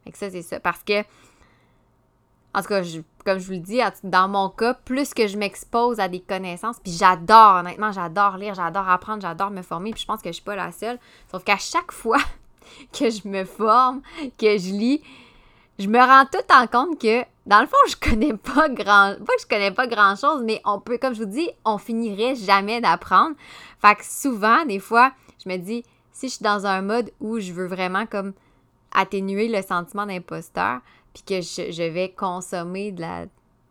Fait 0.05 0.13
que 0.13 0.19
ça, 0.19 0.29
c'est 0.29 0.43
ça. 0.43 0.61
Parce 0.61 0.83
que 0.83 1.03
en 2.55 2.63
tout 2.63 2.69
cas, 2.69 2.83
comme 3.25 3.39
je 3.39 3.47
vous 3.47 3.53
le 3.53 3.59
dis, 3.59 3.81
dans 4.05 4.29
mon 4.29 4.49
cas, 4.49 4.75
plus 4.75 5.13
que 5.13 5.27
je 5.27 5.37
m'expose 5.37 6.01
à 6.01 6.09
des 6.09 6.21
connaissances, 6.21 6.79
puis 6.81 6.93
j'adore, 6.93 7.57
honnêtement, 7.57 7.93
j'adore 7.93 8.37
lire, 8.37 8.55
j'adore 8.55 8.89
apprendre, 8.89 9.23
j'adore 9.23 9.51
me 9.51 9.63
former, 9.63 9.93
puis 9.93 10.01
je 10.01 10.07
pense 10.07 10.23
que 10.23 10.31
je 10.31 10.35
suis 10.35 10.43
pas 10.43 10.57
la 10.57 10.73
seule. 10.73 10.99
Sauf 11.31 11.45
qu'à 11.45 11.59
chaque 11.59 11.93
fois 11.93 12.19
que 12.93 13.11
je 13.11 13.29
me 13.29 13.45
forme, 13.45 14.01
que 14.39 14.59
je 14.59 14.73
lis, 14.73 15.03
je 15.79 15.87
me 15.87 15.99
rends 15.99 16.25
tout 16.25 16.53
en 16.53 16.67
compte 16.67 17.01
que, 17.01 17.23
dans 17.47 17.61
le 17.61 17.67
fond, 17.67 17.77
je 17.89 17.97
connais 17.97 18.35
pas 18.35 18.69
grand... 18.69 19.15
Pas 19.25 19.35
que 19.35 19.43
je 19.43 19.47
connais 19.47 19.71
pas 19.71 19.87
grand-chose, 19.87 20.43
mais 20.43 20.61
on 20.65 20.81
peut, 20.81 20.99
comme 20.99 21.15
je 21.15 21.21
vous 21.21 21.31
dis, 21.31 21.49
on 21.65 21.79
finirait 21.79 22.35
jamais 22.35 22.81
d'apprendre. 22.81 23.37
Fait 23.81 23.95
que 23.95 24.05
souvent, 24.05 24.65
des 24.65 24.81
fois, 24.81 25.13
je 25.45 25.49
me 25.49 25.57
dis, 25.57 25.85
si 26.13 26.29
je 26.29 26.35
suis 26.35 26.43
dans 26.43 26.67
un 26.67 26.83
mode 26.83 27.13
où 27.21 27.39
je 27.39 27.53
veux 27.53 27.67
vraiment 27.67 28.07
comme 28.07 28.33
atténuer 28.93 29.49
le 29.49 29.63
sentiment 29.63 30.07
d'imposteur, 30.07 30.81
puis 31.15 31.23
que 31.23 31.41
je, 31.41 31.91
vais 31.91 32.11
consommer 32.11 32.93
de 32.93 33.01
la, 33.01 33.27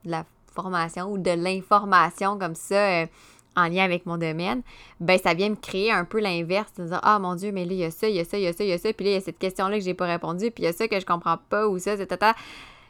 la, 0.06 0.26
formation 0.54 1.12
ou 1.12 1.20
de 1.20 1.30
l'information 1.30 2.40
comme 2.40 2.56
ça. 2.56 3.04
Euh, 3.04 3.06
en 3.58 3.68
lien 3.68 3.84
avec 3.84 4.06
mon 4.06 4.18
domaine, 4.18 4.62
ben 5.00 5.18
ça 5.18 5.34
vient 5.34 5.50
me 5.50 5.56
créer 5.56 5.92
un 5.92 6.06
peu 6.06 6.20
l'inverse, 6.20 6.72
de 6.78 6.86
dire 6.86 7.00
ah 7.02 7.18
mon 7.18 7.34
dieu, 7.34 7.52
mais 7.52 7.66
là 7.66 7.74
il 7.74 7.80
y 7.80 7.84
a 7.84 7.92
ça, 7.92 8.08
il 8.08 8.16
y 8.16 8.20
a 8.20 8.24
ça, 8.24 8.38
il 8.38 8.44
y 8.44 8.48
a 8.48 8.54
ça, 8.54 8.64
il 8.64 8.70
y 8.70 8.74
a 8.74 8.78
ça, 8.78 8.94
puis 8.94 9.06
là 9.06 9.12
il 9.12 9.14
y 9.16 9.18
a 9.18 9.22
cette 9.22 9.40
question 9.40 9.68
là 9.68 9.80
que 9.80 9.84
j'ai 9.84 9.96
pas 9.96 10.06
répondu, 10.06 10.52
puis 10.52 10.64
il 10.64 10.68
y 10.68 10.70
a 10.70 10.74
ça 10.74 10.88
que 10.88 11.00
je 11.00 11.06
comprends 11.06 11.38
pas 11.50 11.68
ou 11.68 11.80
ça, 11.80 11.98
c'est 11.98 12.06
tata. 12.06 12.36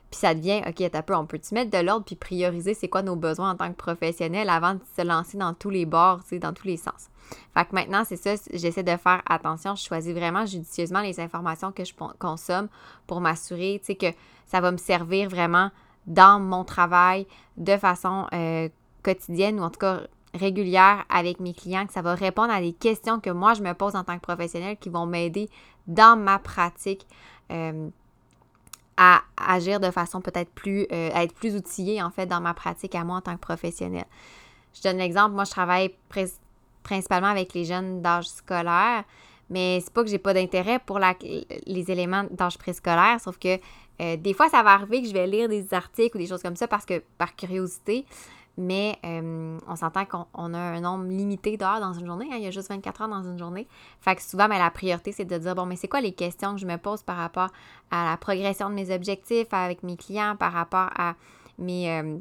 Puis 0.10 0.20
ça 0.20 0.34
devient, 0.34 0.62
OK, 0.66 0.82
un 0.82 1.01
peu, 1.01 1.16
on 1.16 1.25
peut-tu 1.25 1.54
mettre 1.54 1.70
de 1.70 1.84
l'ordre 1.84 2.06
puis 2.06 2.16
prioriser 2.16 2.74
c'est 2.74 2.88
quoi 2.88 3.01
nos 3.01 3.16
besoins 3.16 3.51
en 3.51 3.56
tant 3.56 3.70
que 3.70 3.75
professionnel 3.75 4.50
avant 4.50 4.75
de 4.75 4.80
se 4.96 5.01
lancer 5.01 5.38
dans 5.38 5.54
tous 5.54 5.70
les 5.70 5.86
bords, 5.86 6.22
tu 6.24 6.30
sais, 6.30 6.39
dans 6.39 6.54
tous 6.54 6.68
les 6.68 6.77
sens. 6.77 7.10
Fait 7.54 7.66
que 7.66 7.74
maintenant, 7.74 8.04
c'est 8.06 8.16
ça, 8.16 8.36
j'essaie 8.54 8.84
de 8.84 8.96
faire 8.96 9.22
attention. 9.27 9.75
Je 9.75 9.84
choisis 9.84 10.13
vraiment 10.13 10.46
judicieusement 10.46 11.01
les 11.01 11.20
informations 11.20 11.74
que 11.74 11.84
je 11.84 11.94
consomme 12.20 12.70
pour 13.06 13.20
m'assurer, 13.20 13.80
tu 13.80 13.88
sais, 13.88 13.96
que 13.96 14.08
ça 14.48 14.62
va 14.62 14.72
me 14.72 14.77
servir 14.77 15.30
vraiment 15.30 15.70
dans 16.08 16.39
mon 16.39 16.63
travail 16.63 17.27
de 17.58 17.77
façon 17.77 18.27
euh, 18.34 18.70
quotidienne 19.04 19.60
ou 19.60 19.63
en 19.63 19.70
tout 19.70 19.80
cas 19.80 20.01
régulière 20.34 21.06
avec 21.10 21.39
mes 21.39 21.54
clients, 21.54 21.86
que 21.86 21.94
ça 21.94 22.01
va 22.01 22.16
répondre 22.16 22.51
à 22.51 22.62
des 22.62 22.74
questions 22.74 23.20
que 23.20 23.30
moi 23.30 23.54
je 23.54 23.62
me 23.62 23.74
pose 23.74 23.96
en 23.96 24.04
tant 24.04 24.16
que 24.16 24.22
professionnel 24.22 24.77
qui 24.77 24.89
vont 24.89 25.06
m'aider 25.06 25.50
dans 25.88 26.18
ma 26.18 26.39
pratique. 26.39 27.06
Euh, 27.51 27.89
à 28.98 29.22
agir 29.38 29.80
de 29.80 29.92
façon 29.92 30.22
peut-être 30.22 30.50
plus, 30.50 30.88
euh, 30.92 31.12
à 31.13 31.24
être 31.24 31.36
plus 31.36 31.56
outillée 31.56 32.01
en 32.01 32.10
fait 32.10 32.25
dans 32.25 32.42
ma 32.42 32.56
pratique 32.56 32.96
à 32.96 33.04
moi 33.04 33.18
en 33.18 33.22
tant 33.22 33.36
que 33.36 33.39
professionnel. 33.39 34.06
Je 34.74 34.82
donne 34.82 34.98
l'exemple, 34.98 35.36
moi 35.36 35.44
je 35.44 35.51
travaille 35.51 35.94
principalement 36.82 37.27
avec 37.27 37.54
les 37.54 37.63
jeunes 37.63 38.01
d'âge 38.01 38.27
scolaire, 38.27 39.04
mais 39.50 39.80
c'est 39.82 39.94
pas 39.94 40.04
que 40.04 40.10
j'ai 40.10 40.18
pas 40.18 40.34
d'intérêt 40.34 40.80
pour 40.80 41.00
les 41.00 41.92
éléments 41.92 42.25
d'âge 42.32 42.58
préscolaire, 42.58 43.22
sauf 43.22 43.38
que 43.38 43.60
euh, 44.01 44.18
des 44.18 44.34
fois 44.34 44.50
ça 44.50 44.63
va 44.63 44.74
arriver 44.74 45.01
que 45.01 45.08
je 45.08 45.13
vais 45.13 45.27
lire 45.27 45.50
des 45.50 45.74
articles 45.74 46.16
ou 46.18 46.20
des 46.20 46.27
choses 46.27 46.42
comme 46.42 46.56
ça 46.56 46.68
parce 46.68 46.86
que 46.86 47.01
par 47.18 47.36
curiosité, 47.36 48.06
mais 48.58 48.98
euh, 49.06 49.60
on 49.68 49.75
s'entend 49.75 50.06
qu'on 50.06 50.54
a 50.54 50.58
un 50.58 50.82
nombre 50.82 51.06
limité 51.06 51.58
d'heures 51.58 51.80
dans 51.80 51.94
une 51.94 52.08
journée. 52.08 52.27
Hein, 52.32 52.38
il 52.38 52.44
y 52.44 52.48
a 52.48 52.51
juste 52.51 52.70
24 52.70 53.01
heures 53.04 53.08
dans 53.08 53.24
une 53.24 53.38
journée. 53.38 53.68
Fait 54.01 54.16
que 54.16 54.22
souvent, 54.24 54.48
mais 54.48 54.58
la 54.58 54.72
priorité, 54.72 55.12
c'est 55.12 55.25
de 55.25 55.38
dire, 55.38 55.54
bon, 55.54 55.68
mais 55.68 55.75
c'est 55.75 55.88
quoi 55.88 56.01
les 56.01 56.12
questions 56.12 56.56
que 56.56 56.60
je 56.60 56.66
me 56.66 56.77
pose 56.77 57.04
par 57.04 57.18
rapport 57.18 57.50
à 57.92 58.10
la 58.10 58.18
progression 58.18 58.70
de 58.70 58.75
mes 58.75 58.94
objectifs 58.94 59.48
avec 59.51 59.84
mes 59.84 59.96
clients, 59.96 60.36
par 60.36 60.54
rapport 60.54 60.89
à 60.98 61.13
mes, 61.60 61.92
euh, 61.92 62.18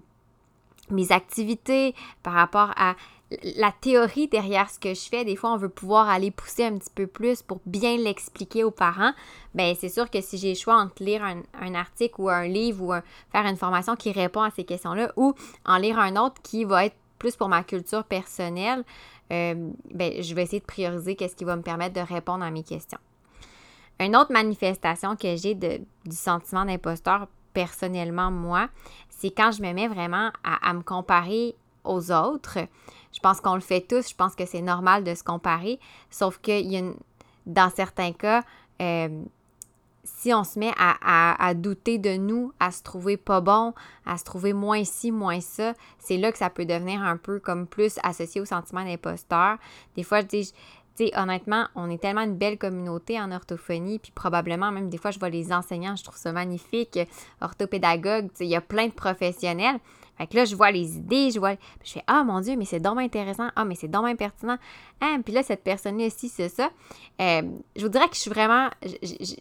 mes 0.91 1.11
activités, 1.11 1.95
par 2.23 2.35
rapport 2.35 2.71
à 2.77 2.97
la 3.31 3.73
théorie 3.73 4.29
derrière 4.29 4.71
ce 4.71 4.79
que 4.79 4.95
je 4.95 5.09
fais, 5.09 5.25
des 5.25 5.35
fois, 5.35 5.53
on 5.53 5.57
veut 5.57 5.69
pouvoir 5.69 6.09
aller 6.09 6.31
pousser 6.31 6.65
un 6.65 6.79
petit 6.79 6.93
peu 6.95 7.07
plus 7.07 7.43
pour 7.43 7.61
bien 7.67 7.97
l'expliquer 7.97 8.63
aux 8.63 8.71
parents. 8.71 9.13
Bien, 9.55 9.75
c'est 9.79 9.89
sûr 9.89 10.11
que 10.11 10.21
si 10.21 10.39
j'ai 10.39 10.51
le 10.51 10.55
choix 10.59 10.77
entre 10.77 11.03
lire 11.03 11.25
un, 11.25 11.75
article 11.75 12.21
ou 12.21 12.29
un 12.29 12.47
livre 12.47 12.85
ou 12.85 12.93
faire 13.33 13.47
une 13.47 13.57
formation 13.57 13.97
qui 13.97 14.13
répond 14.13 14.43
à 14.43 14.51
ces 14.51 14.65
questions-là 14.65 15.13
ou 15.17 15.35
en 15.65 15.77
lire 15.79 15.99
un 15.99 16.15
autre 16.17 16.41
qui 16.43 16.65
va 16.65 16.87
être 16.87 16.97
plus 17.19 17.35
pour 17.35 17.49
ma 17.49 17.65
culture 17.65 18.05
personnelle, 18.05 18.85
euh, 19.33 19.71
ben, 19.93 20.23
je 20.23 20.35
vais 20.35 20.45
essayer 20.45 20.61
de 20.61 20.65
prioriser 20.65 21.17
qu'est-ce 21.17 21.35
qui 21.35 21.45
va 21.45 21.57
me 21.57 21.63
permettre 21.63 21.95
de 21.95 22.07
répondre 22.07 22.45
à 22.45 22.51
mes 22.53 22.63
questions. 22.63 23.01
Une 23.99 24.15
autre 24.15 24.33
manifestation 24.33 25.17
que 25.17 25.35
j'ai 25.37 25.55
du 25.55 25.81
sentiment 26.11 26.65
d'imposteur 26.65 27.27
personnellement, 27.55 28.31
moi, 28.31 28.69
c'est 29.09 29.31
quand 29.31 29.51
je 29.51 29.63
me 29.63 29.73
mets 29.73 29.89
vraiment 29.89 30.31
à 30.45 30.73
me 30.75 30.83
comparer 30.83 31.57
aux 31.87 32.13
autres. 32.13 32.59
Je 33.27 33.31
pense 33.33 33.41
qu'on 33.41 33.57
le 33.57 33.61
fait 33.61 33.81
tous. 33.81 34.11
Je 34.11 34.15
pense 34.15 34.37
que 34.37 34.47
c'est 34.47 34.63
normal 34.63 35.03
de 35.03 35.13
se 35.17 35.25
comparer. 35.25 35.81
Sauf 36.11 36.39
que 36.39 36.61
y 36.63 36.77
a 36.77 36.83
dans 37.45 37.71
certains 37.71 38.13
cas, 38.13 38.45
euh, 38.81 39.25
si 40.05 40.33
on 40.33 40.45
se 40.45 40.61
met 40.61 40.73
à, 40.79 41.53
douter 41.55 41.99
de 41.99 42.17
nous, 42.17 42.53
à 42.61 42.71
se 42.71 42.85
trouver 42.85 43.17
pas 43.17 43.41
bon, 43.41 43.75
à 44.05 44.17
se 44.17 44.23
trouver 44.23 44.53
moins 44.53 44.85
ci, 44.85 45.11
moins 45.11 45.41
ça, 45.41 45.75
c'est 45.99 46.19
là 46.19 46.31
que 46.31 46.39
ça 46.39 46.51
peut 46.51 46.67
devenir 46.67 47.03
un 47.03 47.17
peu 47.17 47.41
comme 47.41 47.67
plus 47.67 47.99
associé 48.05 48.41
au 48.41 48.45
sentiment 48.45 48.85
d'imposteur. 48.85 49.59
Des 49.97 50.05
fois, 50.05 50.21
je 50.21 50.27
dis, 50.27 51.13
honnêtement, 51.17 51.67
on 51.75 51.91
est 51.91 52.01
tellement 52.01 52.21
une 52.23 52.37
belle 52.37 52.59
communauté 52.59 53.21
en 53.21 53.33
orthophonie, 53.33 53.99
puis 53.99 54.13
probablement 54.13 54.71
même 54.71 54.89
des 54.89 54.99
fois, 54.99 55.11
je 55.11 55.19
vois 55.19 55.31
les 55.31 55.53
enseignants, 55.53 55.97
je 55.97 56.05
trouve 56.05 56.17
ça 56.17 56.31
magnifique, 56.31 57.01
orthopédagogues, 57.41 58.29
il 58.39 58.47
y 58.47 58.55
a 58.55 58.61
plein 58.61 58.87
de 58.87 58.93
professionnels. 58.93 59.81
Fait 60.17 60.27
que 60.27 60.37
là, 60.37 60.45
je 60.45 60.57
vois 60.57 60.71
les 60.71 60.97
idées, 60.97 61.31
je 61.31 61.39
vois. 61.39 61.55
Je 61.85 61.93
fais 61.93 62.03
Ah 62.07 62.25
mon 62.25 62.41
Dieu, 62.41 62.57
mais 62.57 62.65
c'est 62.65 62.81
dommage 62.81 63.05
intéressant. 63.07 63.49
Ah, 63.55 63.65
mais 63.65 63.75
c'est 63.75 63.89
dommage 63.89 64.17
pertinent. 64.17 64.57
Ah, 65.01 65.17
puis 65.25 65.35
là, 65.35 65.43
cette 65.43 65.63
personne-là 65.63 66.07
aussi, 66.07 66.29
c'est 66.29 66.49
ça. 66.49 66.71
Euh, 67.21 67.43
je 67.77 67.83
vous 67.83 67.89
dirais 67.89 68.09
que 68.09 68.15
je 68.15 68.21
suis 68.21 68.31
vraiment. 68.31 68.71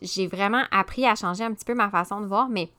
J'ai 0.01 0.27
vraiment 0.27 0.63
appris 0.71 1.05
à 1.05 1.15
changer 1.15 1.43
un 1.43 1.53
petit 1.53 1.65
peu 1.65 1.75
ma 1.75 1.89
façon 1.89 2.19
de 2.19 2.25
voir, 2.25 2.49
mais 2.49 2.69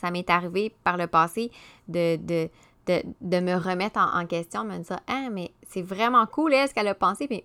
ça 0.00 0.10
m'est 0.10 0.28
arrivé 0.30 0.74
par 0.84 0.96
le 0.96 1.06
passé 1.06 1.50
de, 1.88 2.16
de, 2.16 2.48
de, 2.86 3.40
me 3.40 3.54
remettre 3.54 3.98
en, 3.98 4.26
question, 4.26 4.64
me 4.64 4.78
dire 4.78 5.00
Ah, 5.06 5.28
mais 5.30 5.52
c'est 5.68 5.82
vraiment 5.82 6.26
cool, 6.26 6.54
est-ce 6.54 6.74
qu'elle 6.74 6.88
a 6.88 6.94
pensé? 6.94 7.26
Puis 7.26 7.44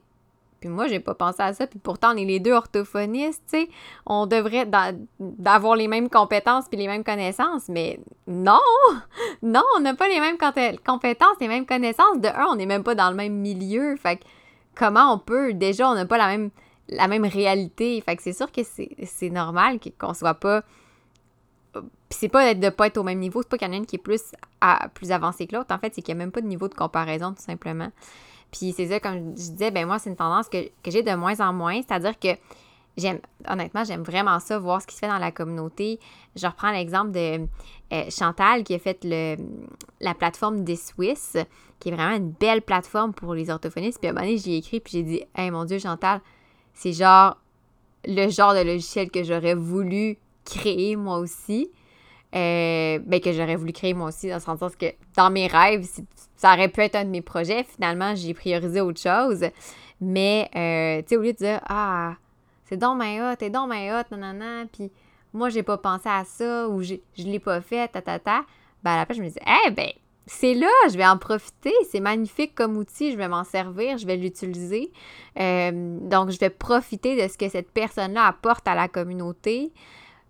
puis 0.59 0.69
moi, 0.69 0.87
j'ai 0.87 0.99
pas 0.99 1.13
pensé 1.13 1.41
à 1.41 1.53
ça. 1.53 1.67
Puis 1.67 1.79
pourtant, 1.79 2.13
on 2.13 2.17
est 2.17 2.25
les 2.25 2.39
deux 2.39 2.51
orthophonistes, 2.51 3.43
tu 3.51 3.59
sais. 3.59 3.69
On 4.05 4.25
devrait 4.25 4.67
d'avoir 5.19 5.75
les 5.75 5.87
mêmes 5.87 6.09
compétences 6.09 6.67
puis 6.67 6.77
les 6.77 6.87
mêmes 6.87 7.03
connaissances. 7.03 7.69
Mais 7.69 7.99
non! 8.27 8.59
Non, 9.43 9.63
on 9.75 9.81
n'a 9.81 9.93
pas 9.93 10.07
les 10.07 10.19
mêmes 10.19 10.37
compétences, 10.37 11.35
les 11.39 11.47
mêmes 11.47 11.65
connaissances. 11.65 12.19
De 12.19 12.27
un, 12.27 12.47
on 12.49 12.55
n'est 12.55 12.65
même 12.65 12.83
pas 12.83 12.95
dans 12.95 13.09
le 13.09 13.15
même 13.15 13.33
milieu. 13.33 13.95
Fait 13.97 14.17
que 14.17 14.23
comment 14.75 15.13
on 15.13 15.19
peut... 15.19 15.53
Déjà, 15.53 15.89
on 15.89 15.93
n'a 15.93 16.05
pas 16.05 16.17
la 16.17 16.27
même, 16.27 16.49
la 16.89 17.07
même 17.07 17.25
réalité. 17.25 18.01
Fait 18.01 18.15
que 18.15 18.23
c'est 18.23 18.33
sûr 18.33 18.51
que 18.51 18.61
c'est 18.63 19.29
normal 19.29 19.79
qu'on 19.99 20.13
soit 20.13 20.33
pas... 20.33 20.63
Puis 21.73 22.19
c'est 22.19 22.29
pas 22.29 22.53
de 22.53 22.69
pas 22.69 22.87
être 22.87 22.97
au 22.97 23.03
même 23.03 23.19
niveau. 23.19 23.41
C'est 23.41 23.49
pas 23.49 23.57
qu'il 23.57 23.67
y 23.67 23.69
en 23.69 23.73
a 23.73 23.77
une 23.77 23.85
qui 23.85 23.97
est 23.97 23.99
plus, 23.99 24.31
à, 24.61 24.89
plus 24.93 25.11
avancée 25.11 25.45
que 25.45 25.55
l'autre. 25.55 25.73
En 25.73 25.77
fait, 25.77 25.93
c'est 25.93 26.01
qu'il 26.01 26.15
n'y 26.15 26.21
a 26.21 26.23
même 26.23 26.31
pas 26.31 26.41
de 26.41 26.47
niveau 26.47 26.67
de 26.67 26.73
comparaison, 26.73 27.33
tout 27.33 27.43
simplement. 27.43 27.91
Puis 28.51 28.73
c'est 28.75 28.87
ça, 28.87 28.99
comme 28.99 29.31
je 29.37 29.51
disais, 29.51 29.71
ben 29.71 29.85
moi, 29.85 29.99
c'est 29.99 30.09
une 30.09 30.15
tendance 30.15 30.49
que, 30.49 30.57
j'ai 30.85 31.03
de 31.03 31.15
moins 31.15 31.39
en 31.39 31.53
moins. 31.53 31.81
C'est-à-dire 31.81 32.17
que 32.17 32.29
j'aime, 32.97 33.19
honnêtement, 33.47 33.83
j'aime 33.83 34.03
vraiment 34.03 34.39
ça, 34.39 34.57
voir 34.57 34.81
ce 34.81 34.87
qui 34.87 34.95
se 34.95 34.99
fait 34.99 35.07
dans 35.07 35.17
la 35.17 35.31
communauté. 35.31 35.99
Je 36.35 36.47
reprends 36.47 36.71
l'exemple 36.71 37.11
de 37.11 37.47
euh, 37.93 38.09
Chantal 38.09 38.63
qui 38.63 38.73
a 38.73 38.79
fait 38.79 39.05
la 39.99 40.13
plateforme 40.13 40.63
des 40.63 40.75
Swiss, 40.75 41.37
qui 41.79 41.89
est 41.89 41.91
vraiment 41.91 42.15
une 42.15 42.31
belle 42.31 42.61
plateforme 42.61 43.13
pour 43.13 43.33
les 43.33 43.49
orthophonistes. 43.49 43.99
Puis 43.99 44.07
à 44.07 44.11
un 44.11 44.13
moment 44.13 44.25
donné, 44.25 44.37
j'y 44.37 44.53
ai 44.53 44.57
écrit, 44.57 44.79
puis 44.79 44.93
j'ai 44.93 45.03
dit, 45.03 45.23
hey 45.35 45.51
mon 45.51 45.65
Dieu, 45.65 45.79
Chantal, 45.79 46.21
c'est 46.73 46.93
genre 46.93 47.37
le 48.05 48.29
genre 48.29 48.53
de 48.53 48.61
logiciel 48.61 49.11
que 49.11 49.23
j'aurais 49.23 49.55
voulu 49.55 50.17
créer 50.45 50.95
moi 50.95 51.17
aussi. 51.17 51.69
Euh, 52.35 52.99
ben, 53.05 53.21
que 53.21 53.31
j'aurais 53.31 53.55
voulu 53.55 53.71
créer 53.71 53.93
moi 53.93 54.09
aussi, 54.09 54.27
dans 54.27 54.35
le 54.35 54.41
sens 54.41 54.75
que 54.75 54.87
dans 55.15 55.29
mes 55.29 55.47
rêves, 55.47 55.87
ça 56.35 56.53
aurait 56.53 56.67
pu 56.67 56.81
être 56.81 56.95
un 56.95 57.05
de 57.05 57.09
mes 57.09 57.21
projets. 57.21 57.63
Finalement, 57.63 58.15
j'ai 58.15 58.33
priorisé 58.33 58.81
autre 58.81 58.99
chose. 58.99 59.45
Mais, 60.01 60.49
euh, 60.55 61.01
tu 61.03 61.09
sais, 61.09 61.17
au 61.17 61.21
lieu 61.21 61.31
de 61.31 61.37
dire, 61.37 61.61
ah, 61.67 62.15
c'est 62.65 62.77
dans 62.77 62.95
ma 62.95 63.31
hot, 63.31 63.35
t'es 63.37 63.49
dans 63.49 63.65
ma 63.65 63.99
hot, 63.99 64.03
nanana, 64.11 64.65
puis 64.71 64.91
moi, 65.33 65.49
j'ai 65.49 65.63
pas 65.63 65.77
pensé 65.77 66.09
à 66.09 66.23
ça, 66.25 66.67
ou 66.67 66.83
je 66.83 66.97
l'ai 67.17 67.39
pas 67.39 67.61
fait, 67.61 67.87
ta, 67.87 68.01
ta, 68.01 68.19
ta, 68.19 68.41
ben, 68.83 68.91
à 68.91 69.05
la 69.07 69.15
je 69.15 69.21
me 69.21 69.27
disais, 69.27 69.41
eh 69.65 69.71
ben, 69.71 69.89
c'est 70.25 70.53
là, 70.53 70.67
je 70.91 70.97
vais 70.97 71.07
en 71.07 71.17
profiter, 71.17 71.73
c'est 71.89 72.01
magnifique 72.01 72.53
comme 72.53 72.75
outil, 72.75 73.13
je 73.13 73.17
vais 73.17 73.29
m'en 73.29 73.45
servir, 73.45 73.97
je 73.97 74.05
vais 74.05 74.17
l'utiliser. 74.17 74.91
Euh, 75.39 75.97
donc, 76.01 76.31
je 76.31 76.37
vais 76.37 76.49
profiter 76.49 77.21
de 77.21 77.31
ce 77.31 77.37
que 77.37 77.47
cette 77.47 77.71
personne-là 77.71 78.25
apporte 78.25 78.67
à 78.67 78.75
la 78.75 78.89
communauté. 78.89 79.71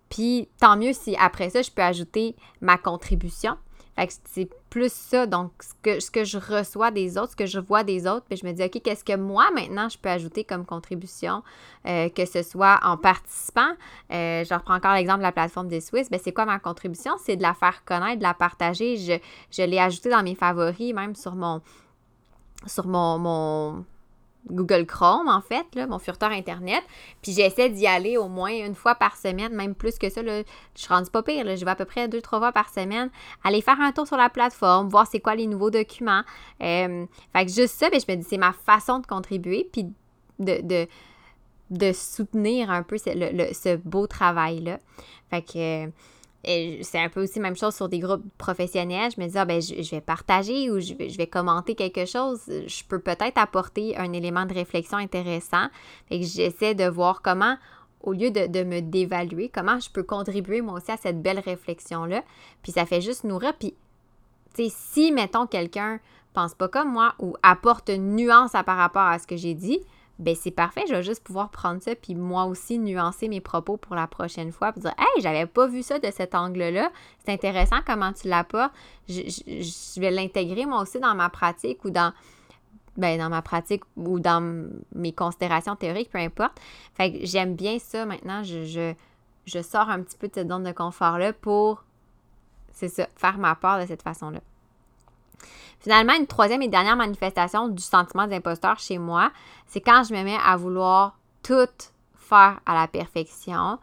Puis 0.09 0.47
tant 0.59 0.77
mieux 0.77 0.93
si 0.93 1.15
après 1.17 1.49
ça, 1.49 1.61
je 1.61 1.71
peux 1.71 1.81
ajouter 1.81 2.35
ma 2.61 2.77
contribution. 2.77 3.57
Fait 3.95 4.05
que 4.05 4.13
c'est 4.25 4.49
plus 4.69 4.93
ça, 4.93 5.25
donc 5.25 5.51
ce 5.59 5.73
que, 5.81 5.99
ce 5.99 6.11
que 6.11 6.23
je 6.23 6.37
reçois 6.37 6.91
des 6.91 7.17
autres, 7.17 7.31
ce 7.31 7.35
que 7.35 7.47
je 7.47 7.59
vois 7.59 7.83
des 7.83 8.05
autres, 8.05 8.27
puis 8.29 8.37
je 8.37 8.45
me 8.45 8.51
dis, 8.51 8.63
OK, 8.63 8.79
qu'est-ce 8.83 9.03
que 9.03 9.15
moi 9.15 9.49
maintenant 9.55 9.89
je 9.89 9.97
peux 9.97 10.09
ajouter 10.09 10.43
comme 10.43 10.67
contribution, 10.67 11.41
euh, 11.87 12.07
que 12.09 12.25
ce 12.25 12.43
soit 12.43 12.79
en 12.83 12.95
participant? 12.97 13.71
Euh, 14.13 14.43
je 14.43 14.53
reprends 14.53 14.75
encore 14.75 14.93
l'exemple 14.93 15.17
de 15.17 15.23
la 15.23 15.31
plateforme 15.31 15.67
des 15.67 15.81
Swiss. 15.81 16.11
Bien, 16.11 16.19
c'est 16.23 16.31
quoi 16.31 16.45
ma 16.45 16.59
contribution? 16.59 17.13
C'est 17.17 17.37
de 17.37 17.41
la 17.41 17.55
faire 17.55 17.83
connaître, 17.85 18.19
de 18.19 18.23
la 18.23 18.35
partager. 18.35 18.97
Je, 18.97 19.13
je 19.49 19.63
l'ai 19.63 19.79
ajouté 19.79 20.11
dans 20.11 20.21
mes 20.21 20.35
favoris, 20.35 20.93
même 20.93 21.15
sur 21.15 21.33
mon 21.33 21.63
sur 22.67 22.87
mon, 22.87 23.17
mon, 23.17 23.85
Google 24.49 24.85
Chrome, 24.85 25.27
en 25.27 25.41
fait, 25.41 25.65
là, 25.75 25.87
mon 25.87 25.99
furteur 25.99 26.31
Internet. 26.31 26.83
Puis 27.21 27.33
j'essaie 27.33 27.69
d'y 27.69 27.87
aller 27.87 28.17
au 28.17 28.27
moins 28.27 28.51
une 28.51 28.75
fois 28.75 28.95
par 28.95 29.17
semaine, 29.17 29.53
même 29.53 29.75
plus 29.75 29.97
que 29.97 30.09
ça. 30.09 30.21
Là, 30.21 30.43
je 30.75 30.81
suis 30.81 31.11
pas 31.11 31.23
pire. 31.23 31.43
Je 31.55 31.65
vais 31.65 31.71
à 31.71 31.75
peu 31.75 31.85
près 31.85 32.07
deux, 32.07 32.21
trois 32.21 32.39
fois 32.39 32.51
par 32.51 32.69
semaine 32.69 33.09
aller 33.43 33.61
faire 33.61 33.79
un 33.79 33.91
tour 33.91 34.07
sur 34.07 34.17
la 34.17 34.29
plateforme, 34.29 34.89
voir 34.89 35.07
c'est 35.07 35.19
quoi 35.19 35.35
les 35.35 35.47
nouveaux 35.47 35.71
documents. 35.71 36.23
Euh, 36.61 37.05
fait 37.33 37.45
que 37.45 37.51
juste 37.51 37.75
ça, 37.79 37.89
ben, 37.89 37.99
je 37.99 38.11
me 38.11 38.17
dis, 38.17 38.27
c'est 38.29 38.37
ma 38.37 38.53
façon 38.53 38.99
de 38.99 39.05
contribuer, 39.05 39.69
puis 39.71 39.87
de, 40.39 40.87
soutenir 41.93 42.71
un 42.71 42.83
peu 42.83 42.97
ce, 42.97 43.09
ce 43.53 43.75
beau 43.75 44.07
travail-là. 44.07 44.79
Fait 45.29 45.41
que 45.41 45.91
c'est 46.43 46.99
un 46.99 47.09
peu 47.09 47.23
aussi 47.23 47.39
la 47.39 47.43
même 47.43 47.57
chose 47.57 47.75
sur 47.75 47.89
des 47.89 47.99
groupes 47.99 48.23
professionnels. 48.37 49.11
Je 49.15 49.21
me 49.21 49.27
dis, 49.27 49.37
ah, 49.37 49.45
ben, 49.45 49.61
je, 49.61 49.91
vais 49.91 50.01
partager 50.01 50.69
ou 50.69 50.79
je 50.79 50.93
vais, 50.93 51.27
commenter 51.27 51.75
quelque 51.75 52.05
chose. 52.05 52.41
Je 52.47 52.83
peux 52.87 52.99
peut-être 52.99 53.37
apporter 53.37 53.97
un 53.97 54.13
élément 54.13 54.45
de 54.45 54.53
réflexion 54.53 54.97
intéressant. 54.97 55.67
et 56.09 56.19
que 56.19 56.25
j'essaie 56.25 56.75
de 56.75 56.87
voir 56.87 57.21
comment, 57.21 57.57
au 58.01 58.13
lieu 58.13 58.31
de, 58.31 58.63
me 58.63 58.81
dévaluer, 58.81 59.49
comment 59.49 59.79
je 59.79 59.89
peux 59.89 60.03
contribuer 60.03 60.61
moi 60.61 60.75
aussi 60.75 60.91
à 60.91 60.97
cette 60.97 61.21
belle 61.21 61.39
réflexion-là. 61.39 62.23
Puis 62.63 62.71
ça 62.71 62.85
fait 62.85 63.01
juste 63.01 63.23
nourrir. 63.23 63.53
Puis, 63.57 63.73
tu 64.55 64.65
si, 64.69 65.11
mettons, 65.11 65.47
quelqu'un 65.47 65.99
pense 66.37 66.53
pas 66.53 66.67
comme 66.67 66.91
moi 66.91 67.15
ou 67.17 67.35
apporte 67.41 67.89
une 67.89 68.15
nuance 68.15 68.53
à, 68.53 68.63
par 68.63 68.77
rapport 68.77 69.01
à 69.01 69.17
ce 69.17 69.25
que 69.25 69.35
j'ai 69.35 69.55
dit, 69.55 69.79
ben 70.19 70.35
c'est 70.35 70.51
parfait, 70.51 70.83
je 70.87 70.95
vais 70.95 71.03
juste 71.03 71.23
pouvoir 71.23 71.49
prendre 71.49 71.81
ça 71.81 71.93
puis 71.95 72.15
moi 72.15 72.45
aussi 72.45 72.79
nuancer 72.79 73.27
mes 73.27 73.41
propos 73.41 73.77
pour 73.77 73.95
la 73.95 74.07
prochaine 74.07 74.51
fois 74.51 74.71
puis 74.71 74.81
dire 74.81 74.93
"Hey, 74.97 75.21
j'avais 75.21 75.45
pas 75.45 75.67
vu 75.67 75.83
ça 75.83 75.99
de 75.99 76.09
cet 76.11 76.33
angle-là, 76.33 76.91
c'est 77.23 77.31
intéressant 77.31 77.77
comment 77.85 78.11
tu 78.13 78.27
l'apportes. 78.27 78.73
Je, 79.07 79.21
je, 79.27 79.99
vais 79.99 80.09
l'intégrer 80.09 80.65
moi 80.65 80.81
aussi 80.81 80.99
dans 80.99 81.13
ma 81.13 81.29
pratique 81.29 81.85
ou 81.85 81.91
dans 81.91 82.13
ben, 82.97 83.19
dans 83.19 83.29
ma 83.29 83.43
pratique 83.43 83.83
ou 83.95 84.19
dans 84.19 84.69
mes 84.95 85.13
considérations 85.13 85.75
théoriques, 85.75 86.09
peu 86.09 86.17
importe. 86.17 86.59
Fait 86.95 87.11
que 87.13 87.25
j'aime 87.25 87.55
bien 87.55 87.77
ça 87.77 88.05
maintenant, 88.07 88.43
je, 88.43 88.65
je, 88.65 88.93
je 89.45 89.61
sors 89.61 89.89
un 89.89 90.01
petit 90.01 90.17
peu 90.17 90.27
de 90.27 90.33
cette 90.33 90.49
zone 90.49 90.63
de 90.63 90.71
confort-là 90.71 91.31
pour, 91.33 91.83
c'est 92.71 92.89
ça, 92.89 93.07
faire 93.15 93.37
ma 93.37 93.53
part 93.53 93.79
de 93.79 93.85
cette 93.85 94.01
façon-là. 94.01 94.39
Finalement, 95.79 96.13
une 96.13 96.27
troisième 96.27 96.61
et 96.61 96.67
dernière 96.67 96.95
manifestation 96.95 97.67
du 97.67 97.83
sentiment 97.83 98.27
d'imposteur 98.27 98.79
chez 98.79 98.97
moi, 98.97 99.31
c'est 99.67 99.81
quand 99.81 100.03
je 100.03 100.13
me 100.13 100.23
mets 100.23 100.37
à 100.43 100.57
vouloir 100.57 101.17
tout 101.43 101.67
faire 102.15 102.59
à 102.65 102.73
la 102.73 102.87
perfection. 102.87 103.79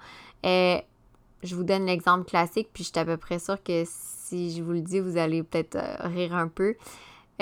Je 1.44 1.54
vous 1.54 1.62
donne 1.62 1.84
l'exemple 1.84 2.24
classique, 2.24 2.70
puis 2.72 2.84
je 2.84 2.88
suis 2.88 2.98
à 2.98 3.04
peu 3.04 3.18
près 3.18 3.38
sûre 3.38 3.62
que 3.62 3.84
si 3.86 4.56
je 4.56 4.62
vous 4.62 4.72
le 4.72 4.80
dis, 4.80 4.98
vous 4.98 5.18
allez 5.18 5.42
peut-être 5.42 5.76
euh, 5.76 6.08
rire 6.08 6.34
un 6.34 6.48
peu. 6.48 6.74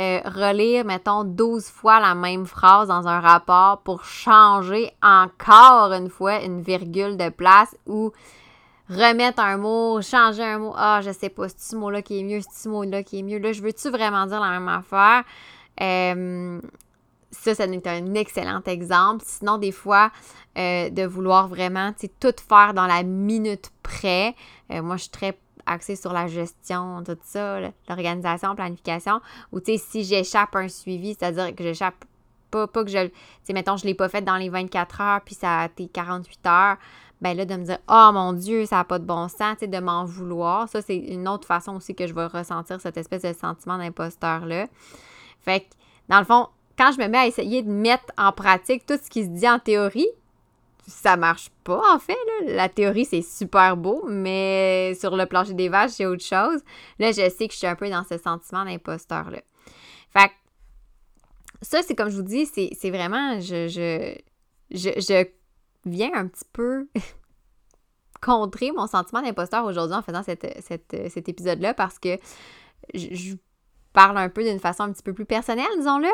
Euh, 0.01 0.21
relire, 0.25 0.85
mettons, 0.85 1.23
12 1.23 1.67
fois 1.67 2.01
la 2.01 2.17
même 2.17 2.45
phrase 2.45 2.89
dans 2.89 3.07
un 3.07 3.21
rapport 3.21 3.83
pour 3.83 4.05
changer 4.05 4.91
encore 5.03 5.93
une 5.93 6.09
fois 6.09 6.43
une 6.43 6.63
virgule 6.63 7.17
de 7.17 7.29
place 7.29 7.77
ou 7.87 8.11
remettre 8.93 9.41
un 9.41 9.57
mot, 9.57 10.01
changer 10.03 10.45
un 10.45 10.59
mot. 10.59 10.73
Ah, 10.77 11.01
je 11.03 11.11
sais 11.11 11.29
pas, 11.29 11.49
c'est 11.49 11.61
ce 11.61 11.77
mot-là 11.77 12.03
qui 12.03 12.21
est 12.21 12.23
mieux, 12.23 12.41
c'est 12.41 12.63
ce 12.65 12.69
mot-là 12.69 13.03
qui 13.03 13.19
est 13.19 13.23
mieux? 13.23 13.39
Là, 13.39 13.53
je 13.53 13.63
veux-tu 13.63 13.91
vraiment 13.91 14.27
dire 14.27 14.41
la 14.41 14.51
même 14.51 14.69
affaire? 14.69 15.25
Euh, 15.81 16.61
ça, 17.31 17.55
ça 17.55 17.65
est 17.65 17.87
un 17.87 18.15
excellent 18.15 18.63
exemple. 18.67 19.25
Sinon, 19.27 19.59
des 19.59 19.73
fois, 19.73 20.11
euh, 20.59 20.91
de 20.91 21.05
vouloir 21.05 21.49
vraiment 21.49 21.93
tout 22.21 22.35
faire 22.49 22.75
dans 22.75 22.87
la 22.87 23.03
minute 23.03 23.71
près. 23.83 24.35
Euh, 24.71 24.83
moi, 24.83 24.97
je 24.97 25.03
suis 25.03 25.11
très 25.11 25.39
axée 25.65 25.97
sur 25.97 26.13
la 26.13 26.27
gestion, 26.27 27.03
tout 27.05 27.17
ça, 27.23 27.61
l'organisation, 27.89 28.55
planification. 28.55 29.21
Ou, 29.53 29.61
tu 29.61 29.73
sais, 29.73 29.79
si 29.79 30.05
j'échappe 30.05 30.55
un 30.57 30.69
suivi, 30.69 31.15
c'est-à-dire 31.19 31.55
que 31.55 31.65
j'échappe 31.65 32.05
pas, 32.53 32.85
que 32.85 32.89
je, 32.89 33.07
tu 33.07 33.13
sais, 33.45 33.53
mettons, 33.53 33.77
je 33.77 33.85
l'ai 33.85 33.95
pas 33.95 34.09
fait 34.09 34.23
dans 34.23 34.37
les 34.37 34.49
24 34.49 35.01
heures, 35.01 35.21
puis 35.23 35.35
ça 35.35 35.61
a 35.61 35.67
été 35.67 35.89
48 35.89 36.47
heures, 36.47 36.77
ben 37.21 37.37
là, 37.37 37.45
de 37.45 37.55
me 37.55 37.65
dire 37.65 37.79
Oh 37.89 38.11
mon 38.13 38.33
Dieu, 38.33 38.67
ça 38.67 38.77
n'a 38.77 38.85
pas 38.85 38.99
de 38.99 39.05
bon 39.05 39.29
sens, 39.29 39.59
de 39.61 39.79
m'en 39.79 40.05
vouloir. 40.05 40.69
Ça, 40.69 40.83
c'est 40.83 40.97
une 40.97 41.29
autre 41.29 41.47
façon 41.47 41.77
aussi 41.77 41.95
que 41.95 42.07
je 42.07 42.15
vais 42.15 42.27
ressentir 42.27 42.81
cette 42.81 42.97
espèce 42.97 43.23
de 43.23 43.33
sentiment 43.33 43.79
d'imposteur-là. 43.79 44.67
Fait 45.41 45.61
que, 45.61 45.67
dans 46.09 46.19
le 46.19 46.25
fond, 46.25 46.49
quand 46.77 46.93
je 46.93 47.01
me 47.01 47.09
mets 47.09 47.19
à 47.19 47.27
essayer 47.27 47.63
de 47.63 47.71
mettre 47.71 48.13
en 48.19 48.33
pratique 48.33 48.85
tout 48.87 48.99
ce 49.03 49.09
qui 49.09 49.23
se 49.25 49.29
dit 49.29 49.49
en 49.49 49.61
théorie, 49.61 50.09
ça 50.89 51.17
marche 51.17 51.51
pas, 51.63 51.81
en 51.95 51.99
fait. 51.99 52.17
La 52.47 52.69
théorie, 52.69 53.05
c'est 53.05 53.23
super 53.23 53.77
beau, 53.77 54.05
mais 54.09 54.95
sur 54.99 55.17
le 55.17 55.27
plancher 55.27 55.55
des 55.55 55.69
vaches, 55.69 55.93
c'est 55.93 56.07
autre 56.07 56.25
chose. 56.25 56.61
Là, 56.99 57.13
je 57.13 57.29
sais 57.31 57.47
que 57.47 57.53
je 57.53 57.59
suis 57.59 57.67
un 57.67 57.77
peu 57.77 57.89
dans 57.89 58.05
ce 58.05 58.19
sentiment 58.19 58.65
d'imposteur-là. 58.65 59.43
Fait 60.13 60.29
que, 60.29 60.35
ça, 61.63 61.83
c'est 61.83 61.95
comme 61.95 62.11
je 62.11 62.17
vous 62.17 62.23
dis, 62.23 62.47
c'est 62.47 62.91
vraiment, 62.91 63.41
je, 63.41 63.69
je, 63.69 64.15
je, 64.71 64.91
je 65.01 65.27
vient 65.87 66.11
un 66.15 66.27
petit 66.27 66.45
peu 66.53 66.89
contrer 68.21 68.73
mon 68.73 68.87
sentiment 68.87 69.23
d'imposteur 69.23 69.65
aujourd'hui 69.65 69.97
en 69.97 70.03
faisant 70.03 70.23
cet 70.23 71.29
épisode-là 71.29 71.75
parce 71.75 71.99
que 71.99 72.19
je, 72.95 73.35
parle 73.93 74.19
un 74.19 74.29
peu 74.29 74.43
d'une 74.43 74.59
façon 74.59 74.85
un 74.85 74.93
petit 74.93 75.03
peu 75.03 75.13
plus 75.13 75.27
personnelle, 75.27 75.67
disons-le, 75.77 76.09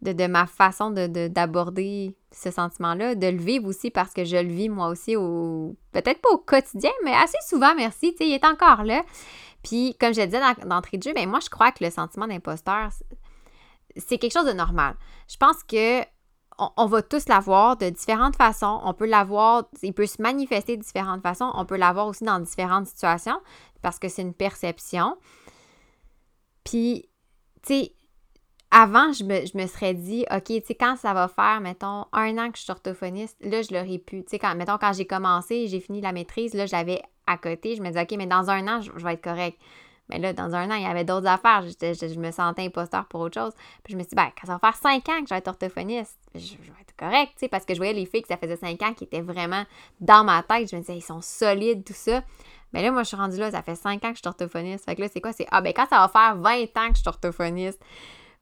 de, 0.00 0.26
ma 0.26 0.46
façon 0.46 0.90
d'aborder 0.90 2.16
ce 2.32 2.50
sentiment-là, 2.50 3.14
de 3.14 3.26
le 3.26 3.38
vivre 3.38 3.66
aussi 3.66 3.90
parce 3.90 4.14
que 4.14 4.24
je 4.24 4.36
le 4.36 4.48
vis 4.48 4.68
moi 4.68 4.88
aussi 4.88 5.16
au 5.16 5.76
peut-être 5.92 6.20
pas 6.20 6.30
au 6.30 6.38
quotidien, 6.38 6.90
mais 7.04 7.12
assez 7.12 7.38
souvent, 7.46 7.74
merci, 7.74 8.12
tu 8.12 8.18
sais, 8.18 8.28
il 8.28 8.34
est 8.34 8.44
encore 8.44 8.84
là. 8.84 9.02
Puis, 9.62 9.96
comme 10.00 10.14
je 10.14 10.22
disais 10.22 10.40
d'entrée 10.64 10.98
de 10.98 11.02
jeu, 11.02 11.12
ben 11.12 11.28
moi, 11.28 11.40
je 11.42 11.50
crois 11.50 11.72
que 11.72 11.82
le 11.82 11.90
sentiment 11.90 12.28
d'imposteur, 12.28 12.90
c'est 13.98 14.18
quelque 14.18 14.32
chose 14.32 14.46
de 14.46 14.52
normal. 14.52 14.96
Je 15.28 15.36
pense 15.36 15.62
que 15.62 16.02
on, 16.76 16.86
va 16.86 17.02
tous 17.02 17.28
l'avoir 17.28 17.76
de 17.76 17.88
différentes 17.88 18.34
façons. 18.34 18.80
On 18.82 18.92
peut 18.92 19.06
l'avoir, 19.06 19.68
il 19.82 19.94
peut 19.94 20.06
se 20.06 20.20
manifester 20.20 20.76
de 20.76 20.82
différentes 20.82 21.22
façons. 21.22 21.50
On 21.54 21.64
peut 21.64 21.76
l'avoir 21.76 22.08
aussi 22.08 22.24
dans 22.24 22.40
différentes 22.40 22.88
situations 22.88 23.40
parce 23.80 24.00
que 24.00 24.08
c'est 24.08 24.22
une 24.22 24.34
perception. 24.34 25.16
Puis, 26.64 27.08
tu 27.62 27.74
sais, 27.74 27.92
avant, 28.70 29.12
je 29.12 29.24
me, 29.24 29.66
serais 29.66 29.94
dit, 29.94 30.26
OK, 30.32 30.44
tu 30.46 30.60
sais, 30.66 30.74
quand 30.74 30.96
ça 30.96 31.14
va 31.14 31.28
faire, 31.28 31.60
mettons, 31.60 32.06
un 32.12 32.36
an 32.38 32.50
que 32.50 32.58
je 32.58 32.64
suis 32.64 32.72
orthophoniste, 32.72 33.36
là, 33.40 33.62
je 33.62 33.72
l'aurais 33.72 33.98
pu. 33.98 34.24
Tu 34.24 34.30
sais, 34.30 34.38
quand, 34.38 34.54
mettons, 34.56 34.78
quand 34.78 34.92
j'ai 34.92 35.06
commencé, 35.06 35.68
j'ai 35.68 35.80
fini 35.80 36.00
la 36.00 36.12
maîtrise, 36.12 36.54
là, 36.54 36.66
j'avais 36.66 37.02
à 37.26 37.38
côté, 37.38 37.76
je 37.76 37.82
me 37.82 37.88
disais, 37.88 38.02
OK, 38.02 38.14
mais 38.18 38.26
dans 38.26 38.50
un 38.50 38.66
an, 38.66 38.80
je 38.80 38.90
vais 39.04 39.14
être 39.14 39.22
correct. 39.22 39.58
Mais 40.08 40.18
là, 40.18 40.32
dans 40.32 40.54
un 40.54 40.70
an, 40.70 40.74
il 40.74 40.82
y 40.82 40.86
avait 40.86 41.04
d'autres 41.04 41.26
affaires. 41.26 41.62
Je, 41.62 42.18
me 42.18 42.30
sentais 42.30 42.62
imposteur 42.62 43.04
pour 43.06 43.20
autre 43.20 43.40
chose. 43.40 43.52
Puis 43.84 43.92
je 43.92 43.96
me 43.96 44.02
suis 44.02 44.10
dit, 44.10 44.16
ben, 44.16 44.30
quand 44.40 44.46
ça 44.46 44.54
va 44.54 44.58
faire 44.58 44.76
cinq 44.76 45.08
ans 45.08 45.20
que 45.20 45.28
je 45.28 45.34
vais 45.34 45.38
être 45.38 45.48
orthophoniste, 45.48 46.18
je, 46.34 46.54
vais 46.54 46.80
être 46.80 46.96
correct, 46.96 47.32
tu 47.34 47.40
sais, 47.40 47.48
parce 47.48 47.64
que 47.64 47.74
je 47.74 47.78
voyais 47.78 47.92
les 47.92 48.06
filles 48.06 48.22
que 48.22 48.28
ça 48.28 48.36
faisait 48.36 48.56
cinq 48.56 48.82
ans 48.82 48.94
qui 48.94 49.04
étaient 49.04 49.20
vraiment 49.20 49.64
dans 50.00 50.24
ma 50.24 50.42
tête. 50.42 50.70
Je 50.70 50.76
me 50.76 50.80
disais, 50.80 50.96
ils 50.96 51.02
sont 51.02 51.20
solides, 51.20 51.84
tout 51.84 51.92
ça. 51.94 52.22
Mais 52.72 52.82
là, 52.82 52.90
moi, 52.90 53.02
je 53.02 53.08
suis 53.08 53.16
rendue 53.16 53.38
là, 53.38 53.50
ça 53.50 53.62
fait 53.62 53.76
cinq 53.76 54.04
ans 54.04 54.10
que 54.10 54.16
je 54.16 54.20
suis 54.20 54.28
orthophoniste. 54.28 54.84
Fait 54.84 54.94
que 54.94 55.00
là, 55.00 55.08
c'est 55.12 55.20
quoi? 55.20 55.32
C'est, 55.32 55.46
ah, 55.50 55.60
ben, 55.60 55.72
quand 55.74 55.86
ça 55.88 55.98
va 55.98 56.08
faire 56.08 56.36
20 56.36 56.62
ans 56.76 56.88
que 56.88 56.96
je 56.96 57.00
suis 57.00 57.08
orthophoniste, 57.08 57.80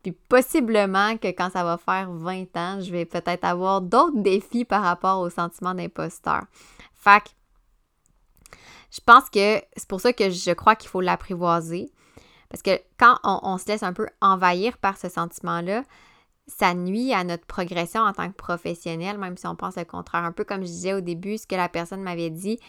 puis 0.02 0.12
possiblement 0.12 1.16
que 1.16 1.28
quand 1.28 1.50
ça 1.50 1.64
va 1.64 1.78
faire 1.78 2.10
20 2.10 2.56
ans, 2.56 2.80
je 2.80 2.92
vais 2.92 3.04
peut-être 3.04 3.44
avoir 3.44 3.80
d'autres 3.80 4.18
défis 4.18 4.64
par 4.64 4.82
rapport 4.82 5.20
au 5.20 5.30
sentiment 5.30 5.74
d'imposteur. 5.74 6.44
Fait 6.94 7.20
que 7.20 7.30
je 8.90 9.00
pense 9.04 9.28
que 9.30 9.60
c'est 9.76 9.88
pour 9.88 10.00
ça 10.00 10.12
que 10.12 10.30
je 10.30 10.52
crois 10.52 10.76
qu'il 10.76 10.88
faut 10.88 11.00
l'apprivoiser. 11.00 11.90
Parce 12.48 12.62
que 12.62 12.80
quand 12.98 13.18
on, 13.24 13.58
se 13.58 13.66
laisse 13.66 13.82
un 13.82 13.92
peu 13.92 14.06
envahir 14.20 14.78
par 14.78 14.96
ce 14.96 15.08
sentiment-là, 15.08 15.82
ça 16.46 16.74
nuit 16.74 17.12
à 17.12 17.24
notre 17.24 17.44
progression 17.44 18.02
en 18.02 18.12
tant 18.12 18.28
que 18.28 18.36
professionnel, 18.36 19.18
même 19.18 19.36
si 19.36 19.46
on 19.46 19.56
pense 19.56 19.76
le 19.76 19.84
contraire. 19.84 20.24
Un 20.24 20.32
peu 20.32 20.44
comme 20.44 20.60
je 20.62 20.68
disais 20.68 20.94
au 20.94 21.00
début, 21.00 21.38
ce 21.38 21.46
que 21.46 21.56
la 21.56 21.68
personne 21.68 22.02
m'avait 22.02 22.30
dit, 22.30 22.60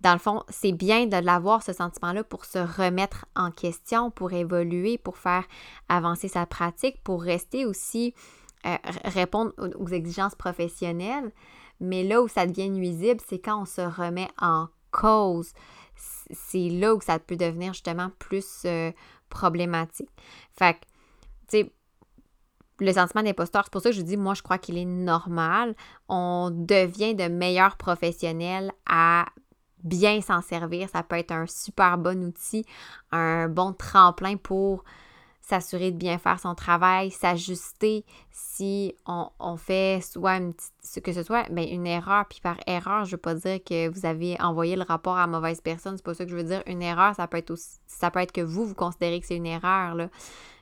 dans 0.00 0.12
le 0.12 0.18
fond, 0.18 0.42
c'est 0.48 0.72
bien 0.72 1.06
de 1.06 1.16
l'avoir, 1.16 1.62
ce 1.62 1.72
sentiment-là, 1.72 2.22
pour 2.24 2.44
se 2.44 2.58
remettre 2.58 3.26
en 3.34 3.50
question, 3.50 4.10
pour 4.10 4.32
évoluer, 4.32 4.98
pour 4.98 5.16
faire 5.16 5.44
avancer 5.88 6.28
sa 6.28 6.46
pratique, 6.46 7.02
pour 7.02 7.22
rester 7.22 7.66
aussi, 7.66 8.14
euh, 8.66 8.76
répondre 9.04 9.52
aux 9.78 9.88
exigences 9.88 10.34
professionnelles. 10.34 11.32
Mais 11.80 12.04
là 12.04 12.22
où 12.22 12.28
ça 12.28 12.46
devient 12.46 12.70
nuisible, 12.70 13.20
c'est 13.26 13.38
quand 13.38 13.62
on 13.62 13.64
se 13.64 13.80
remet 13.80 14.28
en 14.40 14.68
cause, 14.94 15.52
c'est 15.96 16.68
là 16.70 16.94
où 16.94 17.00
ça 17.00 17.18
peut 17.18 17.36
devenir 17.36 17.72
justement 17.72 18.10
plus 18.18 18.62
euh, 18.64 18.92
problématique. 19.28 20.10
Fait 20.52 20.74
que, 20.74 20.80
tu 21.48 21.58
sais, 21.58 21.72
le 22.80 22.92
sentiment 22.92 23.22
d'imposteur, 23.22 23.64
c'est 23.64 23.72
pour 23.72 23.82
ça 23.82 23.90
que 23.90 23.96
je 23.96 24.02
dis, 24.02 24.16
moi, 24.16 24.34
je 24.34 24.42
crois 24.42 24.58
qu'il 24.58 24.78
est 24.78 24.84
normal. 24.84 25.74
On 26.08 26.50
devient 26.50 27.14
de 27.14 27.28
meilleurs 27.28 27.76
professionnels 27.76 28.72
à 28.86 29.26
bien 29.82 30.20
s'en 30.20 30.40
servir. 30.40 30.88
Ça 30.88 31.02
peut 31.02 31.16
être 31.16 31.32
un 31.32 31.46
super 31.46 31.98
bon 31.98 32.24
outil, 32.24 32.64
un 33.12 33.48
bon 33.48 33.72
tremplin 33.72 34.36
pour 34.36 34.84
s'assurer 35.46 35.90
de 35.90 35.96
bien 35.98 36.16
faire 36.16 36.40
son 36.40 36.54
travail, 36.54 37.10
s'ajuster 37.10 38.04
si 38.30 38.94
on, 39.06 39.56
fait 39.58 40.00
soit 40.02 40.36
une 40.36 40.54
petite, 40.54 41.04
que 41.04 41.12
ce 41.12 41.22
soit 41.22 41.46
ben, 41.50 41.68
une 41.68 41.86
erreur, 41.86 42.24
puis 42.28 42.40
par 42.42 42.56
erreur, 42.66 43.04
je 43.04 43.12
veux 43.12 43.20
pas 43.20 43.34
dire 43.34 43.62
que 43.62 43.88
vous 43.88 44.06
avez 44.06 44.40
envoyé 44.40 44.74
le 44.74 44.84
rapport 44.84 45.18
à 45.18 45.26
mauvaise 45.26 45.60
personne, 45.60 45.96
c'est 45.98 46.04
pas 46.04 46.14
ça 46.14 46.24
que 46.24 46.30
je 46.30 46.36
veux 46.36 46.44
dire. 46.44 46.62
Une 46.66 46.82
erreur, 46.82 47.14
ça 47.14 47.26
peut 47.26 47.36
être 47.36 47.50
aussi, 47.50 47.78
ça 47.86 48.10
peut 48.10 48.20
être 48.20 48.32
que 48.32 48.40
vous, 48.40 48.64
vous 48.64 48.74
considérez 48.74 49.20
que 49.20 49.26
c'est 49.26 49.36
une 49.36 49.46
erreur. 49.46 49.94
Là. 49.94 50.08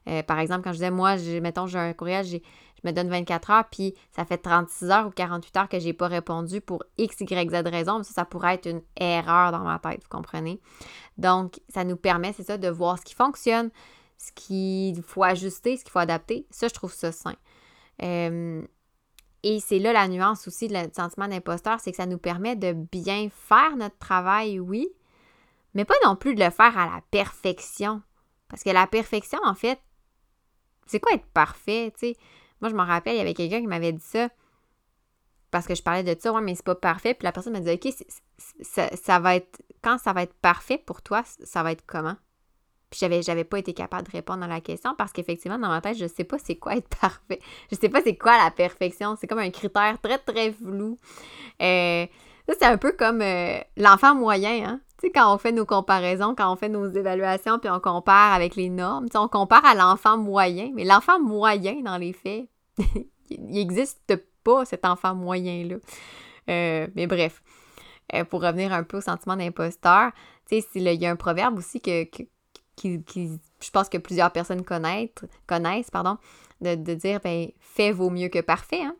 Euh, 0.08 0.24
par 0.24 0.40
exemple, 0.40 0.62
quand 0.64 0.72
je 0.72 0.78
disais, 0.78 0.90
moi, 0.90 1.14
mettons, 1.40 1.68
j'ai 1.68 1.78
un 1.78 1.92
courriel, 1.92 2.26
je 2.26 2.38
me 2.82 2.90
donne 2.90 3.08
24 3.08 3.50
heures, 3.50 3.64
puis 3.70 3.94
ça 4.10 4.24
fait 4.24 4.38
36 4.38 4.90
heures 4.90 5.06
ou 5.06 5.10
48 5.10 5.56
heures 5.58 5.68
que 5.68 5.78
j'ai 5.78 5.92
pas 5.92 6.08
répondu 6.08 6.60
pour 6.60 6.82
X, 6.98 7.20
Y, 7.20 7.50
Z 7.50 7.68
raison. 7.68 8.02
Ça, 8.02 8.12
ça 8.12 8.24
pourrait 8.24 8.54
être 8.54 8.68
une 8.68 8.82
erreur 8.96 9.52
dans 9.52 9.60
ma 9.60 9.78
tête, 9.78 10.02
vous 10.02 10.08
comprenez? 10.08 10.60
Donc, 11.18 11.60
ça 11.68 11.84
nous 11.84 11.96
permet, 11.96 12.32
c'est 12.32 12.42
ça, 12.42 12.58
de 12.58 12.68
voir 12.68 12.98
ce 12.98 13.04
qui 13.04 13.14
fonctionne, 13.14 13.70
ce 14.22 14.30
qu'il 14.32 15.02
faut 15.02 15.24
ajuster, 15.24 15.76
ce 15.76 15.82
qu'il 15.82 15.90
faut 15.90 15.98
adapter. 15.98 16.46
Ça, 16.50 16.68
je 16.68 16.74
trouve 16.74 16.92
ça 16.92 17.10
sain. 17.10 17.34
Euh, 18.02 18.62
et 19.42 19.58
c'est 19.58 19.80
là 19.80 19.92
la 19.92 20.06
nuance 20.06 20.46
aussi 20.46 20.68
du 20.68 20.76
sentiment 20.94 21.26
d'imposteur, 21.26 21.80
c'est 21.80 21.90
que 21.90 21.96
ça 21.96 22.06
nous 22.06 22.18
permet 22.18 22.54
de 22.54 22.72
bien 22.72 23.28
faire 23.30 23.76
notre 23.76 23.98
travail, 23.98 24.60
oui, 24.60 24.88
mais 25.74 25.84
pas 25.84 25.94
non 26.04 26.14
plus 26.14 26.36
de 26.36 26.44
le 26.44 26.50
faire 26.50 26.78
à 26.78 26.86
la 26.86 27.02
perfection. 27.10 28.00
Parce 28.48 28.62
que 28.62 28.70
la 28.70 28.86
perfection, 28.86 29.40
en 29.44 29.54
fait, 29.54 29.80
c'est 30.86 31.00
quoi 31.00 31.14
être 31.14 31.26
parfait? 31.26 31.92
Moi, 32.60 32.70
je 32.70 32.76
me 32.76 32.82
rappelle, 32.82 33.14
il 33.14 33.18
y 33.18 33.22
avait 33.22 33.34
quelqu'un 33.34 33.60
qui 33.60 33.66
m'avait 33.66 33.92
dit 33.92 34.04
ça. 34.04 34.28
parce 35.50 35.66
que 35.66 35.74
je 35.74 35.82
parlais 35.82 36.04
de 36.04 36.18
ça, 36.20 36.32
ouais, 36.32 36.40
mais 36.40 36.54
c'est 36.54 36.64
pas 36.64 36.76
parfait. 36.76 37.14
Puis 37.14 37.24
la 37.24 37.32
personne 37.32 37.54
m'a 37.54 37.60
dit, 37.60 37.72
OK, 37.72 37.92
ça, 38.62 39.18
va 39.18 39.34
être, 39.34 39.60
quand 39.82 39.98
ça 39.98 40.12
va 40.12 40.22
être 40.22 40.34
parfait 40.34 40.78
pour 40.78 41.02
toi, 41.02 41.24
ça 41.24 41.64
va 41.64 41.72
être 41.72 41.84
comment? 41.86 42.16
Puis 42.92 42.98
j'avais, 43.00 43.22
j'avais 43.22 43.44
pas 43.44 43.58
été 43.58 43.72
capable 43.72 44.06
de 44.06 44.12
répondre 44.12 44.44
à 44.44 44.46
la 44.46 44.60
question 44.60 44.94
parce 44.98 45.12
qu'effectivement, 45.12 45.58
dans 45.58 45.70
ma 45.70 45.80
tête, 45.80 45.96
je 45.96 46.06
sais 46.06 46.24
pas 46.24 46.36
c'est 46.38 46.56
quoi 46.56 46.76
être 46.76 46.94
parfait. 47.00 47.38
Je 47.72 47.76
sais 47.76 47.88
pas 47.88 48.02
c'est 48.02 48.16
quoi 48.16 48.36
la 48.36 48.50
perfection. 48.50 49.16
C'est 49.18 49.26
comme 49.26 49.38
un 49.38 49.48
critère 49.48 49.98
très, 50.02 50.18
très 50.18 50.52
flou. 50.52 50.98
Euh, 51.62 52.06
ça, 52.46 52.54
c'est 52.60 52.66
un 52.66 52.76
peu 52.76 52.92
comme 52.92 53.22
euh, 53.22 53.58
l'enfant 53.78 54.14
moyen, 54.14 54.68
hein? 54.68 54.80
Tu 55.00 55.06
sais, 55.06 55.10
quand 55.10 55.34
on 55.34 55.38
fait 55.38 55.52
nos 55.52 55.64
comparaisons, 55.64 56.34
quand 56.34 56.52
on 56.52 56.56
fait 56.56 56.68
nos 56.68 56.86
évaluations, 56.86 57.58
puis 57.58 57.70
on 57.70 57.80
compare 57.80 58.34
avec 58.34 58.56
les 58.56 58.68
normes, 58.68 59.06
on 59.14 59.28
compare 59.28 59.64
à 59.64 59.74
l'enfant 59.74 60.18
moyen. 60.18 60.70
Mais 60.74 60.84
l'enfant 60.84 61.18
moyen, 61.18 61.80
dans 61.82 61.96
les 61.96 62.12
faits, 62.12 62.44
il 63.30 63.42
n'existe 63.46 64.16
pas, 64.44 64.66
cet 64.66 64.84
enfant 64.84 65.14
moyen-là. 65.14 65.76
Euh, 66.50 66.88
mais 66.94 67.06
bref, 67.06 67.42
pour 68.28 68.42
revenir 68.42 68.74
un 68.74 68.82
peu 68.82 68.98
au 68.98 69.00
sentiment 69.00 69.36
d'imposteur, 69.36 70.10
tu 70.46 70.60
sais, 70.60 70.66
il 70.74 71.00
y 71.00 71.06
a 71.06 71.10
un 71.10 71.16
proverbe 71.16 71.56
aussi 71.56 71.80
que, 71.80 72.04
je 72.88 73.70
pense 73.72 73.88
que 73.88 73.98
plusieurs 73.98 74.32
personnes 74.32 74.64
connaissent, 74.64 75.10
connaissent 75.46 75.90
pardon, 75.90 76.18
de, 76.60 76.74
de 76.74 76.94
dire, 76.94 77.20
ben, 77.20 77.48
fait 77.60 77.92
vaut 77.92 78.10
mieux 78.10 78.28
que 78.28 78.40
parfait, 78.40 78.82
hein? 78.82 78.96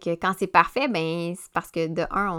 Que 0.00 0.14
quand 0.14 0.32
c'est 0.38 0.46
parfait, 0.46 0.88
ben 0.88 1.34
c'est 1.36 1.52
parce 1.52 1.70
que 1.70 1.86
de 1.86 2.02
un, 2.10 2.38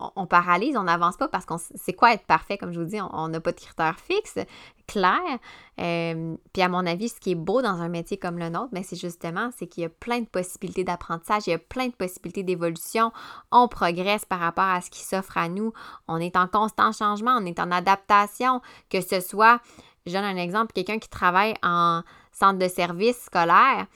on, 0.00 0.12
on, 0.16 0.26
paralyse, 0.26 0.76
on 0.78 0.84
n'avance 0.84 1.18
pas 1.18 1.28
parce 1.28 1.44
qu'on 1.44 1.58
sait 1.58 1.92
quoi 1.92 2.14
être 2.14 2.24
parfait, 2.24 2.56
comme 2.56 2.72
je 2.72 2.80
vous 2.80 2.86
dis, 2.86 2.98
on 3.00 3.28
n'a 3.28 3.40
pas 3.40 3.52
de 3.52 3.60
critères 3.60 4.00
fixes, 4.00 4.38
clairs. 4.86 5.38
Euh, 5.78 6.36
puis 6.54 6.62
à 6.62 6.68
mon 6.68 6.86
avis, 6.86 7.10
ce 7.10 7.20
qui 7.20 7.32
est 7.32 7.36
beau 7.36 7.60
dans 7.60 7.82
un 7.82 7.88
métier 7.88 8.16
comme 8.16 8.38
le 8.38 8.48
nôtre, 8.48 8.70
ben 8.72 8.82
c'est 8.82 8.96
justement, 8.96 9.50
c'est 9.56 9.66
qu'il 9.66 9.82
y 9.82 9.86
a 9.86 9.90
plein 9.90 10.20
de 10.20 10.26
possibilités 10.26 10.84
d'apprentissage, 10.84 11.42
il 11.46 11.50
y 11.50 11.54
a 11.54 11.58
plein 11.58 11.88
de 11.88 11.94
possibilités 11.94 12.42
d'évolution. 12.42 13.12
On 13.52 13.68
progresse 13.68 14.24
par 14.24 14.40
rapport 14.40 14.64
à 14.64 14.80
ce 14.80 14.88
qui 14.88 15.02
s'offre 15.04 15.36
à 15.36 15.48
nous. 15.48 15.72
On 16.08 16.18
est 16.18 16.36
en 16.36 16.46
constant 16.46 16.92
changement, 16.92 17.36
on 17.38 17.44
est 17.44 17.60
en 17.60 17.70
adaptation, 17.72 18.62
que 18.88 19.02
ce 19.02 19.20
soit, 19.20 19.60
je 20.06 20.12
donne 20.12 20.24
un 20.24 20.36
exemple, 20.36 20.72
quelqu'un 20.72 20.98
qui 20.98 21.10
travaille 21.10 21.54
en 21.62 22.02
centre 22.32 22.58
de 22.58 22.68
service 22.68 23.24
scolaire 23.24 23.86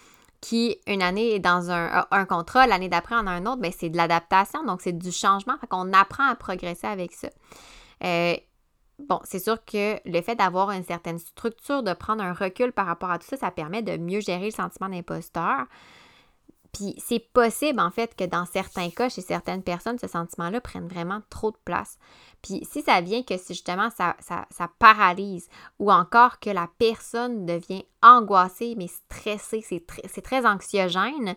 qui, 0.41 0.79
une 0.87 1.03
année, 1.03 1.35
est 1.35 1.39
dans 1.39 1.71
un, 1.71 2.07
un 2.11 2.25
contrat, 2.25 2.67
l'année 2.67 2.89
d'après 2.89 3.15
en 3.15 3.27
a 3.27 3.31
un 3.31 3.47
autre, 3.47 3.61
bien, 3.61 3.71
c'est 3.77 3.91
de 3.91 3.97
l'adaptation, 3.97 4.65
donc 4.65 4.81
c'est 4.81 4.97
du 4.97 5.13
changement. 5.13 5.57
Fait 5.59 5.67
qu'on 5.67 5.93
apprend 5.93 6.29
à 6.29 6.35
progresser 6.35 6.87
avec 6.87 7.13
ça. 7.13 7.29
Euh, 8.05 8.35
bon, 8.99 9.21
c'est 9.25 9.39
sûr 9.39 9.65
que 9.65 9.97
le 10.09 10.23
fait 10.23 10.37
d'avoir 10.37 10.71
une 10.71 10.85
certaine 10.85 11.19
structure, 11.19 11.83
de 11.83 11.93
prendre 11.93 12.23
un 12.23 12.33
recul 12.33 12.73
par 12.73 12.87
rapport 12.87 13.11
à 13.11 13.19
tout 13.19 13.27
ça, 13.27 13.37
ça 13.37 13.51
permet 13.51 13.83
de 13.83 13.97
mieux 13.97 14.21
gérer 14.21 14.47
le 14.47 14.51
sentiment 14.51 14.89
d'imposteur. 14.89 15.67
Puis 16.73 16.95
c'est 16.99 17.19
possible, 17.33 17.81
en 17.81 17.91
fait, 17.91 18.15
que 18.15 18.25
dans 18.25 18.47
certains 18.47 18.91
cas, 18.91 19.09
chez 19.09 19.23
certaines 19.23 19.63
personnes, 19.63 19.99
ce 19.99 20.07
sentiment-là 20.07 20.61
prenne 20.61 20.87
vraiment 20.87 21.21
trop 21.29 21.51
de 21.51 21.57
place. 21.65 21.99
Puis 22.43 22.67
si 22.71 22.83
ça 22.83 23.01
vient 23.01 23.23
que 23.23 23.35
justement 23.37 23.91
ça, 23.91 24.17
ça, 24.21 24.69
paralyse 24.79 25.49
ou 25.79 25.91
encore 25.91 26.39
que 26.39 26.51
la 26.51 26.69
personne 26.79 27.45
devient 27.45 27.85
angoissée, 28.03 28.75
mais 28.77 28.87
stressée, 28.87 29.65
c'est 29.67 29.85
très, 29.87 30.23
très 30.23 30.47
anxiogène, 30.47 31.35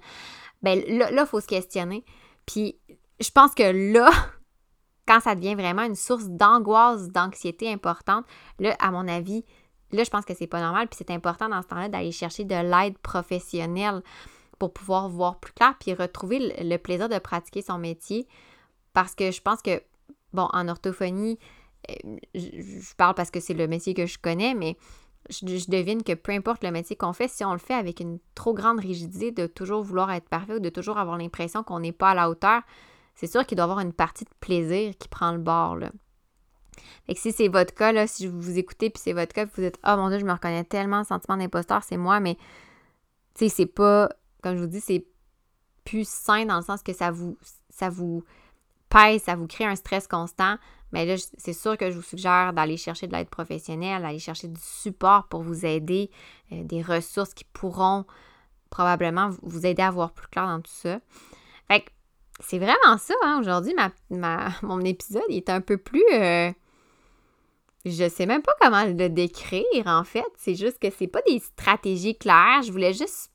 ben 0.61 0.81
là, 0.87 1.09
il 1.11 1.25
faut 1.25 1.41
se 1.41 1.47
questionner. 1.47 2.05
Puis 2.45 2.79
je 3.19 3.31
pense 3.31 3.53
que 3.55 3.93
là, 3.93 4.09
quand 5.07 5.19
ça 5.19 5.35
devient 5.35 5.55
vraiment 5.55 5.83
une 5.83 5.95
source 5.95 6.25
d'angoisse, 6.27 7.09
d'anxiété 7.09 7.71
importante, 7.71 8.25
là, 8.59 8.75
à 8.79 8.91
mon 8.91 9.07
avis, 9.07 9.43
là, 9.91 10.03
je 10.03 10.09
pense 10.09 10.25
que 10.25 10.33
c'est 10.33 10.47
pas 10.47 10.61
normal. 10.61 10.87
Puis 10.87 10.97
c'est 10.99 11.11
important 11.11 11.49
dans 11.49 11.61
ce 11.61 11.67
temps-là 11.67 11.89
d'aller 11.89 12.11
chercher 12.11 12.45
de 12.45 12.55
l'aide 12.55 12.97
professionnelle 12.99 14.01
pour 14.63 14.71
pouvoir 14.71 15.09
voir 15.09 15.39
plus 15.41 15.51
clair 15.51 15.75
puis 15.77 15.93
retrouver 15.93 16.55
le 16.57 16.77
plaisir 16.77 17.09
de 17.09 17.19
pratiquer 17.19 17.61
son 17.61 17.77
métier. 17.77 18.25
Parce 18.93 19.13
que 19.13 19.29
je 19.29 19.41
pense 19.41 19.61
que 19.61 19.81
bon, 20.31 20.47
en 20.53 20.69
orthophonie, 20.69 21.37
euh, 21.91 22.17
je, 22.33 22.95
parle 22.95 23.13
parce 23.13 23.29
que 23.29 23.41
c'est 23.41 23.53
le 23.53 23.67
métier 23.67 23.93
que 23.93 24.05
je 24.05 24.17
connais, 24.17 24.53
mais 24.53 24.77
je, 25.29 25.69
devine 25.69 26.01
que 26.01 26.13
peu 26.13 26.31
importe 26.31 26.63
le 26.63 26.71
métier 26.71 26.95
qu'on 26.95 27.11
fait, 27.11 27.27
si 27.27 27.43
on 27.43 27.51
le 27.51 27.59
fait 27.59 27.73
avec 27.73 27.99
une 27.99 28.19
trop 28.35 28.53
grande 28.53 28.79
rigidité 28.79 29.31
de 29.31 29.47
toujours 29.47 29.83
vouloir 29.83 30.09
être 30.13 30.29
parfait 30.29 30.53
ou 30.53 30.59
de 30.59 30.69
toujours 30.69 30.97
avoir 30.97 31.17
l'impression 31.17 31.61
qu'on 31.61 31.81
n'est 31.81 31.91
pas 31.91 32.11
à 32.11 32.15
la 32.15 32.29
hauteur, 32.29 32.61
c'est 33.15 33.27
sûr 33.27 33.45
qu'il 33.45 33.57
doit 33.57 33.63
y 33.63 33.69
avoir 33.69 33.81
une 33.81 33.91
partie 33.91 34.23
de 34.23 34.29
plaisir 34.39 34.93
qui 34.97 35.09
prend 35.09 35.33
le 35.33 35.39
bord. 35.39 35.75
Là. 35.75 35.91
Fait 37.05 37.15
que 37.15 37.19
si 37.19 37.33
c'est 37.33 37.49
votre 37.49 37.73
cas, 37.73 37.91
là, 37.91 38.07
si 38.07 38.27
vous 38.27 38.57
écoutez 38.57 38.89
puis 38.89 39.01
c'est 39.03 39.13
votre 39.13 39.33
cas, 39.33 39.45
vous 39.45 39.63
êtes 39.63 39.77
Oh 39.85 39.97
mon 39.97 40.07
Dieu, 40.07 40.19
je 40.19 40.25
me 40.25 40.31
reconnais 40.31 40.63
tellement, 40.63 40.99
le 40.99 41.03
sentiment 41.03 41.35
d'imposteur, 41.35 41.83
c'est 41.83 41.97
moi, 41.97 42.21
mais 42.21 42.37
tu 43.35 43.45
sais, 43.45 43.49
c'est 43.49 43.65
pas, 43.65 44.09
comme 44.43 44.57
je 44.57 44.61
vous 44.61 44.67
dis, 44.67 44.81
c'est 44.81 45.05
plus 45.85 46.07
sain 46.07 46.45
dans 46.45 46.57
le 46.57 46.63
sens 46.63 46.83
que 46.83 46.93
ça 46.93 47.11
vous, 47.11 47.37
ça 47.69 47.89
vous 47.89 48.23
ça 49.17 49.35
vous 49.35 49.47
crée 49.47 49.65
un 49.65 49.75
stress 49.75 50.07
constant, 50.07 50.57
mais 50.91 51.05
là, 51.05 51.15
c'est 51.37 51.53
sûr 51.53 51.77
que 51.77 51.89
je 51.89 51.95
vous 51.95 52.03
suggère 52.03 52.53
d'aller 52.53 52.77
chercher 52.77 53.07
de 53.07 53.13
l'aide 53.13 53.29
professionnelle, 53.29 54.03
d'aller 54.03 54.19
chercher 54.19 54.47
du 54.47 54.61
support 54.61 55.27
pour 55.27 55.41
vous 55.41 55.65
aider, 55.65 56.11
euh, 56.51 56.63
des 56.63 56.83
ressources 56.83 57.33
qui 57.33 57.45
pourront 57.45 58.05
probablement 58.69 59.31
vous 59.41 59.65
aider 59.65 59.81
à 59.81 59.89
voir 59.89 60.11
plus 60.11 60.27
clair 60.27 60.45
dans 60.45 60.61
tout 60.61 60.71
ça. 60.71 60.99
Fait 61.67 61.81
que 61.81 61.89
c'est 62.39 62.59
vraiment 62.59 62.97
ça, 62.99 63.15
hein, 63.23 63.39
aujourd'hui, 63.39 63.73
ma, 64.11 64.49
mon 64.61 64.81
épisode 64.81 65.23
est 65.29 65.49
un 65.49 65.61
peu 65.61 65.77
plus... 65.77 66.05
Euh, 66.13 66.51
je 67.85 68.07
sais 68.07 68.25
même 68.25 68.41
pas 68.41 68.53
comment 68.61 68.85
le 68.85 69.09
décrire, 69.09 69.87
en 69.87 70.05
fait. 70.05 70.23
C'est 70.37 70.55
juste 70.55 70.79
que 70.79 70.89
c'est 70.89 71.07
pas 71.07 71.21
des 71.27 71.39
stratégies 71.39 72.17
claires. 72.17 72.61
Je 72.61 72.71
voulais 72.71 72.93
juste... 72.93 73.32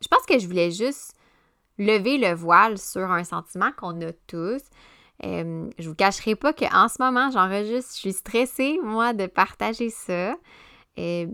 Je 0.00 0.08
pense 0.08 0.24
que 0.26 0.38
je 0.38 0.46
voulais 0.46 0.70
juste 0.70 1.14
lever 1.78 2.18
le 2.18 2.34
voile 2.34 2.78
sur 2.78 3.10
un 3.10 3.24
sentiment 3.24 3.70
qu'on 3.76 4.00
a 4.02 4.12
tous. 4.26 4.62
Euh, 5.24 5.70
je 5.78 5.88
vous 5.88 5.94
cacherai 5.94 6.34
pas 6.34 6.52
qu'en 6.52 6.88
ce 6.88 7.02
moment, 7.02 7.30
j'enregistre, 7.30 7.92
je 7.94 8.00
suis 8.00 8.12
stressée, 8.12 8.78
moi, 8.82 9.12
de 9.12 9.26
partager 9.26 9.90
ça. 9.90 10.34
Euh, 10.98 11.26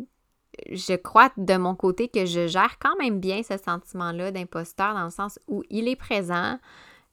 je 0.70 0.94
crois 0.96 1.30
de 1.36 1.56
mon 1.56 1.74
côté 1.74 2.08
que 2.08 2.26
je 2.26 2.46
gère 2.46 2.78
quand 2.78 2.96
même 2.96 3.20
bien 3.20 3.42
ce 3.42 3.56
sentiment-là 3.56 4.30
d'imposteur 4.30 4.94
dans 4.94 5.04
le 5.04 5.10
sens 5.10 5.38
où 5.48 5.62
il 5.70 5.88
est 5.88 5.96
présent, 5.96 6.58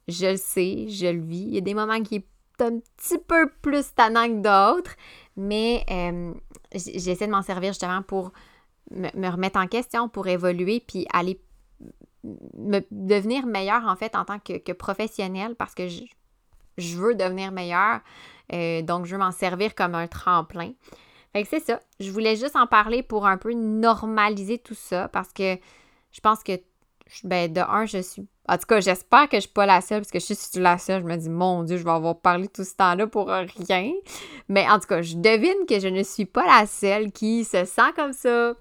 je 0.07 0.31
le 0.31 0.37
sais, 0.37 0.87
je 0.89 1.07
le 1.07 1.21
vis. 1.21 1.43
Il 1.43 1.55
y 1.55 1.57
a 1.57 1.61
des 1.61 1.73
moments 1.73 2.01
qui 2.01 2.25
sont 2.59 2.65
un 2.65 2.79
petit 2.97 3.17
peu 3.17 3.49
plus 3.61 3.93
tannant 3.95 4.27
que 4.27 4.41
d'autres, 4.41 4.95
mais 5.37 5.85
euh, 5.89 6.33
j'essaie 6.73 7.27
de 7.27 7.31
m'en 7.31 7.41
servir 7.41 7.71
justement 7.71 8.01
pour 8.01 8.31
me, 8.91 9.29
remettre 9.29 9.59
en 9.59 9.67
question, 9.67 10.09
pour 10.09 10.27
évoluer, 10.27 10.83
puis 10.85 11.07
aller 11.13 11.41
me 12.23 12.81
devenir 12.91 13.45
meilleure 13.45 13.85
en 13.87 13.95
fait 13.95 14.15
en 14.15 14.25
tant 14.25 14.39
que, 14.39 14.57
que 14.57 14.73
professionnelle 14.73 15.55
parce 15.55 15.73
que 15.73 15.87
je, 15.87 16.03
je 16.77 16.97
veux 16.97 17.15
devenir 17.15 17.51
meilleure. 17.51 18.01
Euh, 18.53 18.81
donc, 18.81 19.05
je 19.05 19.11
veux 19.11 19.19
m'en 19.19 19.31
servir 19.31 19.75
comme 19.75 19.95
un 19.95 20.07
tremplin. 20.07 20.71
Fait 21.33 21.43
que 21.43 21.49
c'est 21.49 21.59
ça. 21.59 21.79
Je 21.99 22.09
voulais 22.11 22.35
juste 22.35 22.55
en 22.55 22.65
parler 22.65 23.03
pour 23.03 23.27
un 23.27 23.37
peu 23.37 23.53
normaliser 23.53 24.57
tout 24.57 24.75
ça 24.75 25.07
parce 25.09 25.31
que 25.31 25.57
je 26.11 26.19
pense 26.21 26.43
que, 26.43 26.53
ben, 27.23 27.51
de 27.51 27.61
un, 27.61 27.85
je 27.85 28.01
suis. 28.01 28.27
En 28.47 28.57
tout 28.57 28.65
cas, 28.65 28.79
j'espère 28.79 29.29
que 29.29 29.37
je 29.37 29.41
suis 29.41 29.49
pas 29.49 29.67
la 29.67 29.79
seule 29.81 30.01
parce 30.01 30.09
que 30.09 30.19
je 30.19 30.33
suis 30.33 30.59
la 30.59 30.79
seule. 30.79 31.03
Je 31.03 31.07
me 31.07 31.15
dis, 31.15 31.29
mon 31.29 31.63
Dieu, 31.63 31.77
je 31.77 31.83
vais 31.83 31.91
avoir 31.91 32.19
parlé 32.19 32.47
tout 32.47 32.63
ce 32.63 32.75
temps-là 32.75 33.05
pour 33.05 33.27
rien. 33.27 33.91
Mais 34.47 34.67
en 34.67 34.79
tout 34.79 34.87
cas, 34.87 35.03
je 35.03 35.15
devine 35.15 35.67
que 35.67 35.79
je 35.79 35.87
ne 35.87 36.01
suis 36.01 36.25
pas 36.25 36.45
la 36.45 36.65
seule 36.65 37.11
qui 37.11 37.45
se 37.45 37.65
sent 37.65 37.93
comme 37.95 38.13
ça 38.13 38.55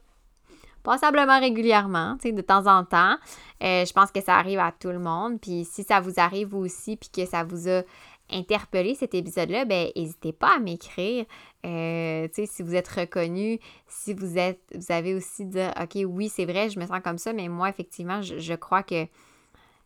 passablement 0.88 1.38
régulièrement, 1.38 2.16
de 2.24 2.40
temps 2.40 2.66
en 2.66 2.83
temps. 2.83 3.16
Euh, 3.62 3.85
je 3.85 3.92
pense 3.92 4.11
que 4.11 4.22
ça 4.22 4.37
arrive 4.37 4.59
à 4.59 4.72
tout 4.72 4.88
le 4.88 4.98
monde. 4.98 5.38
Puis 5.38 5.66
si 5.70 5.83
ça 5.85 6.01
vous 6.01 6.14
arrive 6.16 6.48
vous 6.48 6.64
aussi, 6.64 6.96
puis 6.96 7.11
que 7.11 7.27
ça 7.27 7.44
vous 7.44 7.68
a 7.68 7.83
interpellé 8.31 8.94
cet 8.94 9.14
épisode-là, 9.14 9.66
ben 9.66 9.90
n'hésitez 9.94 10.33
pas 10.33 10.57
à 10.57 10.59
m'écrire. 10.59 11.27
Euh, 11.66 12.27
si 12.33 12.62
vous 12.62 12.74
êtes 12.74 12.88
reconnu, 12.88 13.59
si 13.87 14.14
vous 14.14 14.38
êtes, 14.38 14.61
vous 14.74 14.90
avez 14.90 15.14
aussi 15.14 15.44
dit, 15.44 15.61
OK, 15.79 15.98
oui, 16.07 16.31
c'est 16.31 16.46
vrai, 16.46 16.70
je 16.70 16.81
me 16.81 16.87
sens 16.87 17.01
comme 17.05 17.18
ça, 17.18 17.35
mais 17.35 17.48
moi, 17.48 17.68
effectivement, 17.68 18.22
je, 18.22 18.55
crois 18.55 18.83
que 18.83 19.07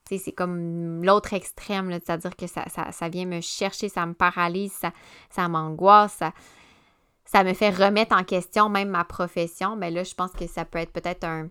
c'est 0.05 0.33
comme 0.33 1.03
l'autre 1.05 1.33
extrême, 1.33 1.91
c'est-à-dire 1.91 2.37
que 2.37 2.47
ça, 2.47 2.65
ça, 2.69 3.09
vient 3.09 3.27
me 3.27 3.41
chercher, 3.41 3.89
ça 3.89 4.07
me 4.07 4.15
paralyse, 4.15 4.73
ça, 4.73 4.93
ça 5.31 5.49
m'angoisse, 5.49 6.23
ça 7.33 7.45
me 7.45 7.55
fait 7.55 7.71
remettre 7.71 8.15
en 8.15 8.25
question 8.25 8.69
même 8.69 8.91
ma 8.91 9.05
profession. 9.05 9.75
Ben 9.79 9.93
là, 9.93 10.05
je 10.05 10.15
pense 10.15 10.33
que 10.33 10.47
ça 10.47 10.67
peut 10.67 10.79
être 10.79 10.93
peut-être 10.93 11.25
un, 11.25 11.49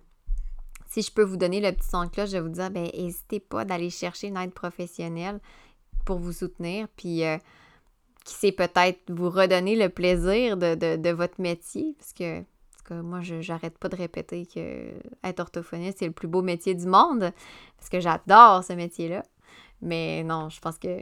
si 0.88 1.02
je 1.02 1.12
peux 1.12 1.24
vous 1.24 1.38
donner 1.38 1.60
le 1.60 1.72
petit 1.72 1.90
son 1.90 2.04
de 2.04 2.10
cloche, 2.10 2.30
je 2.30 2.34
vais 2.34 2.42
vous 2.42 2.50
dire, 2.50 2.70
ben 2.70 2.88
n'hésitez 2.96 3.40
pas 3.40 3.66
d'aller 3.66 3.90
chercher 3.90 4.28
une 4.28 4.38
aide 4.38 4.54
professionnelle 4.54 5.40
pour 6.06 6.20
vous 6.20 6.34
soutenir, 6.34 6.88
puis 6.96 7.26
euh, 7.26 7.38
qui 8.24 8.36
sait 8.36 8.52
peut-être 8.52 9.00
vous 9.10 9.32
redonner 9.32 9.76
le 9.76 9.90
plaisir 9.90 10.56
de, 10.56 11.10
votre 11.10 11.42
métier, 11.42 11.96
parce 11.98 12.14
que, 12.14 12.44
moi, 13.02 13.22
je 13.22 13.42
j'arrête 13.42 13.78
pas 13.80 13.90
de 13.90 13.96
répéter 13.96 14.46
que 14.46 14.92
être 15.24 15.40
orthophoniste, 15.40 16.00
c'est 16.00 16.08
le 16.08 16.12
plus 16.12 16.28
beau 16.28 16.44
métier 16.44 16.76
du 16.76 16.86
monde, 16.86 17.32
parce 17.78 17.90
que 17.90 18.00
j'adore 18.00 18.64
ce 18.64 18.74
métier-là. 18.74 19.24
Mais 19.82 20.24
non, 20.24 20.50
je 20.50 20.60
pense 20.60 20.78
que 20.78 21.00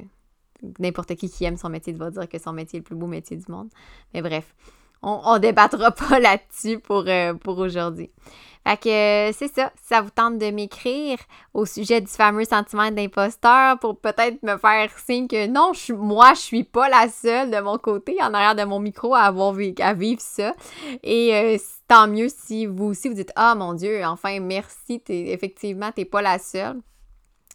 n'importe 0.80 1.16
qui 1.16 1.30
qui 1.30 1.46
aime 1.46 1.58
son 1.58 1.70
métier 1.70 1.94
va 1.94 2.12
dire 2.12 2.28
que 2.28 2.40
son 2.40 2.54
métier 2.54 2.78
est 2.78 2.82
le 2.82 2.84
plus 2.84 2.96
beau 2.96 3.08
métier 3.08 3.38
du 3.38 3.52
monde. 3.52 3.70
Mais 4.14 4.22
bref, 4.22 4.54
on, 5.02 5.34
ne 5.34 5.40
débattra 5.40 5.92
pas 6.10 6.20
là-dessus 6.20 6.80
pour, 6.80 7.04
euh, 7.08 7.34
pour 7.34 7.58
aujourd'hui. 7.60 8.10
Fait 8.68 8.78
que 8.78 8.90
euh, 9.30 9.32
c'est 9.34 9.54
ça. 9.54 9.72
ça 9.82 10.02
vous 10.02 10.10
tente 10.10 10.38
de 10.38 10.52
m'écrire 10.52 11.18
au 11.54 11.66
sujet 11.66 12.02
du 12.02 12.08
fameux 12.08 12.44
sentiment 12.44 12.92
d'imposteur 12.92 13.80
pour 13.80 13.98
peut-être 13.98 14.44
me 14.44 14.58
faire 14.58 14.92
signe 15.00 15.28
que 15.28 15.48
non, 15.48 15.72
moi, 15.98 16.34
je 16.34 16.40
suis 16.42 16.64
pas 16.66 16.90
la 16.90 17.08
seule 17.08 17.52
de 17.52 17.60
mon 17.62 17.78
côté 17.78 18.18
en 18.22 18.34
arrière 18.34 18.56
de 18.56 18.64
mon 18.64 18.80
micro 18.80 19.16
à 19.16 19.22
avoir 19.22 19.54
vivre 19.54 20.22
ça. 20.22 20.54
Et 21.04 21.34
euh, 21.34 21.58
tant 21.88 22.08
mieux 22.08 22.28
si 22.30 22.66
vous 22.66 22.88
aussi 22.88 23.08
vous 23.08 23.16
dites 23.16 23.32
Ah 23.36 23.56
mon 23.56 23.74
Dieu, 23.74 24.04
enfin 24.06 24.40
merci, 24.42 25.02
es, 25.08 25.32
effectivement, 25.32 25.92
t'es 25.94 26.06
pas 26.06 26.22
la 26.22 26.38
seule. 26.38 26.82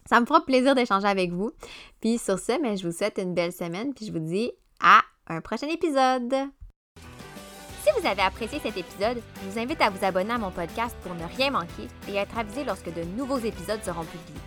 Ça 0.07 0.19
me 0.19 0.25
fera 0.25 0.45
plaisir 0.45 0.75
d'échanger 0.75 1.07
avec 1.07 1.31
vous. 1.31 1.51
Puis 1.99 2.17
sur 2.17 2.37
ce, 2.37 2.61
mais 2.61 2.77
je 2.77 2.87
vous 2.87 2.95
souhaite 2.95 3.17
une 3.17 3.33
belle 3.33 3.51
semaine. 3.51 3.93
Puis 3.93 4.05
je 4.05 4.11
vous 4.11 4.19
dis 4.19 4.51
à 4.79 5.01
un 5.27 5.41
prochain 5.41 5.67
épisode. 5.67 6.35
Si 7.83 7.89
vous 7.99 8.07
avez 8.07 8.21
apprécié 8.21 8.59
cet 8.59 8.77
épisode, 8.77 9.21
je 9.43 9.49
vous 9.49 9.59
invite 9.59 9.81
à 9.81 9.89
vous 9.89 10.03
abonner 10.03 10.33
à 10.33 10.37
mon 10.37 10.51
podcast 10.51 10.95
pour 11.03 11.13
ne 11.15 11.25
rien 11.37 11.51
manquer 11.51 11.87
et 12.07 12.15
être 12.15 12.37
avisé 12.37 12.63
lorsque 12.63 12.93
de 12.93 13.03
nouveaux 13.03 13.37
épisodes 13.39 13.83
seront 13.83 14.05
publiés. 14.05 14.41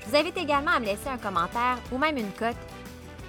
Je 0.00 0.10
vous 0.10 0.16
invite 0.16 0.36
également 0.38 0.72
à 0.72 0.80
me 0.80 0.86
laisser 0.86 1.08
un 1.08 1.18
commentaire 1.18 1.78
ou 1.92 1.98
même 1.98 2.16
une 2.16 2.32
cote 2.32 2.56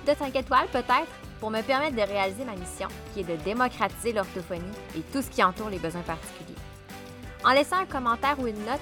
de 0.07 0.13
5 0.13 0.35
étoiles 0.35 0.67
peut-être 0.71 1.11
pour 1.39 1.51
me 1.51 1.61
permettre 1.61 1.95
de 1.95 2.01
réaliser 2.01 2.43
ma 2.45 2.55
mission 2.55 2.87
qui 3.13 3.21
est 3.21 3.23
de 3.23 3.35
démocratiser 3.43 4.13
l'orthophonie 4.13 4.63
et 4.97 5.01
tout 5.13 5.21
ce 5.21 5.29
qui 5.29 5.43
entoure 5.43 5.69
les 5.69 5.79
besoins 5.79 6.01
particuliers. 6.01 6.55
En 7.43 7.51
laissant 7.51 7.77
un 7.77 7.85
commentaire 7.85 8.37
ou 8.39 8.47
une 8.47 8.65
note, 8.65 8.81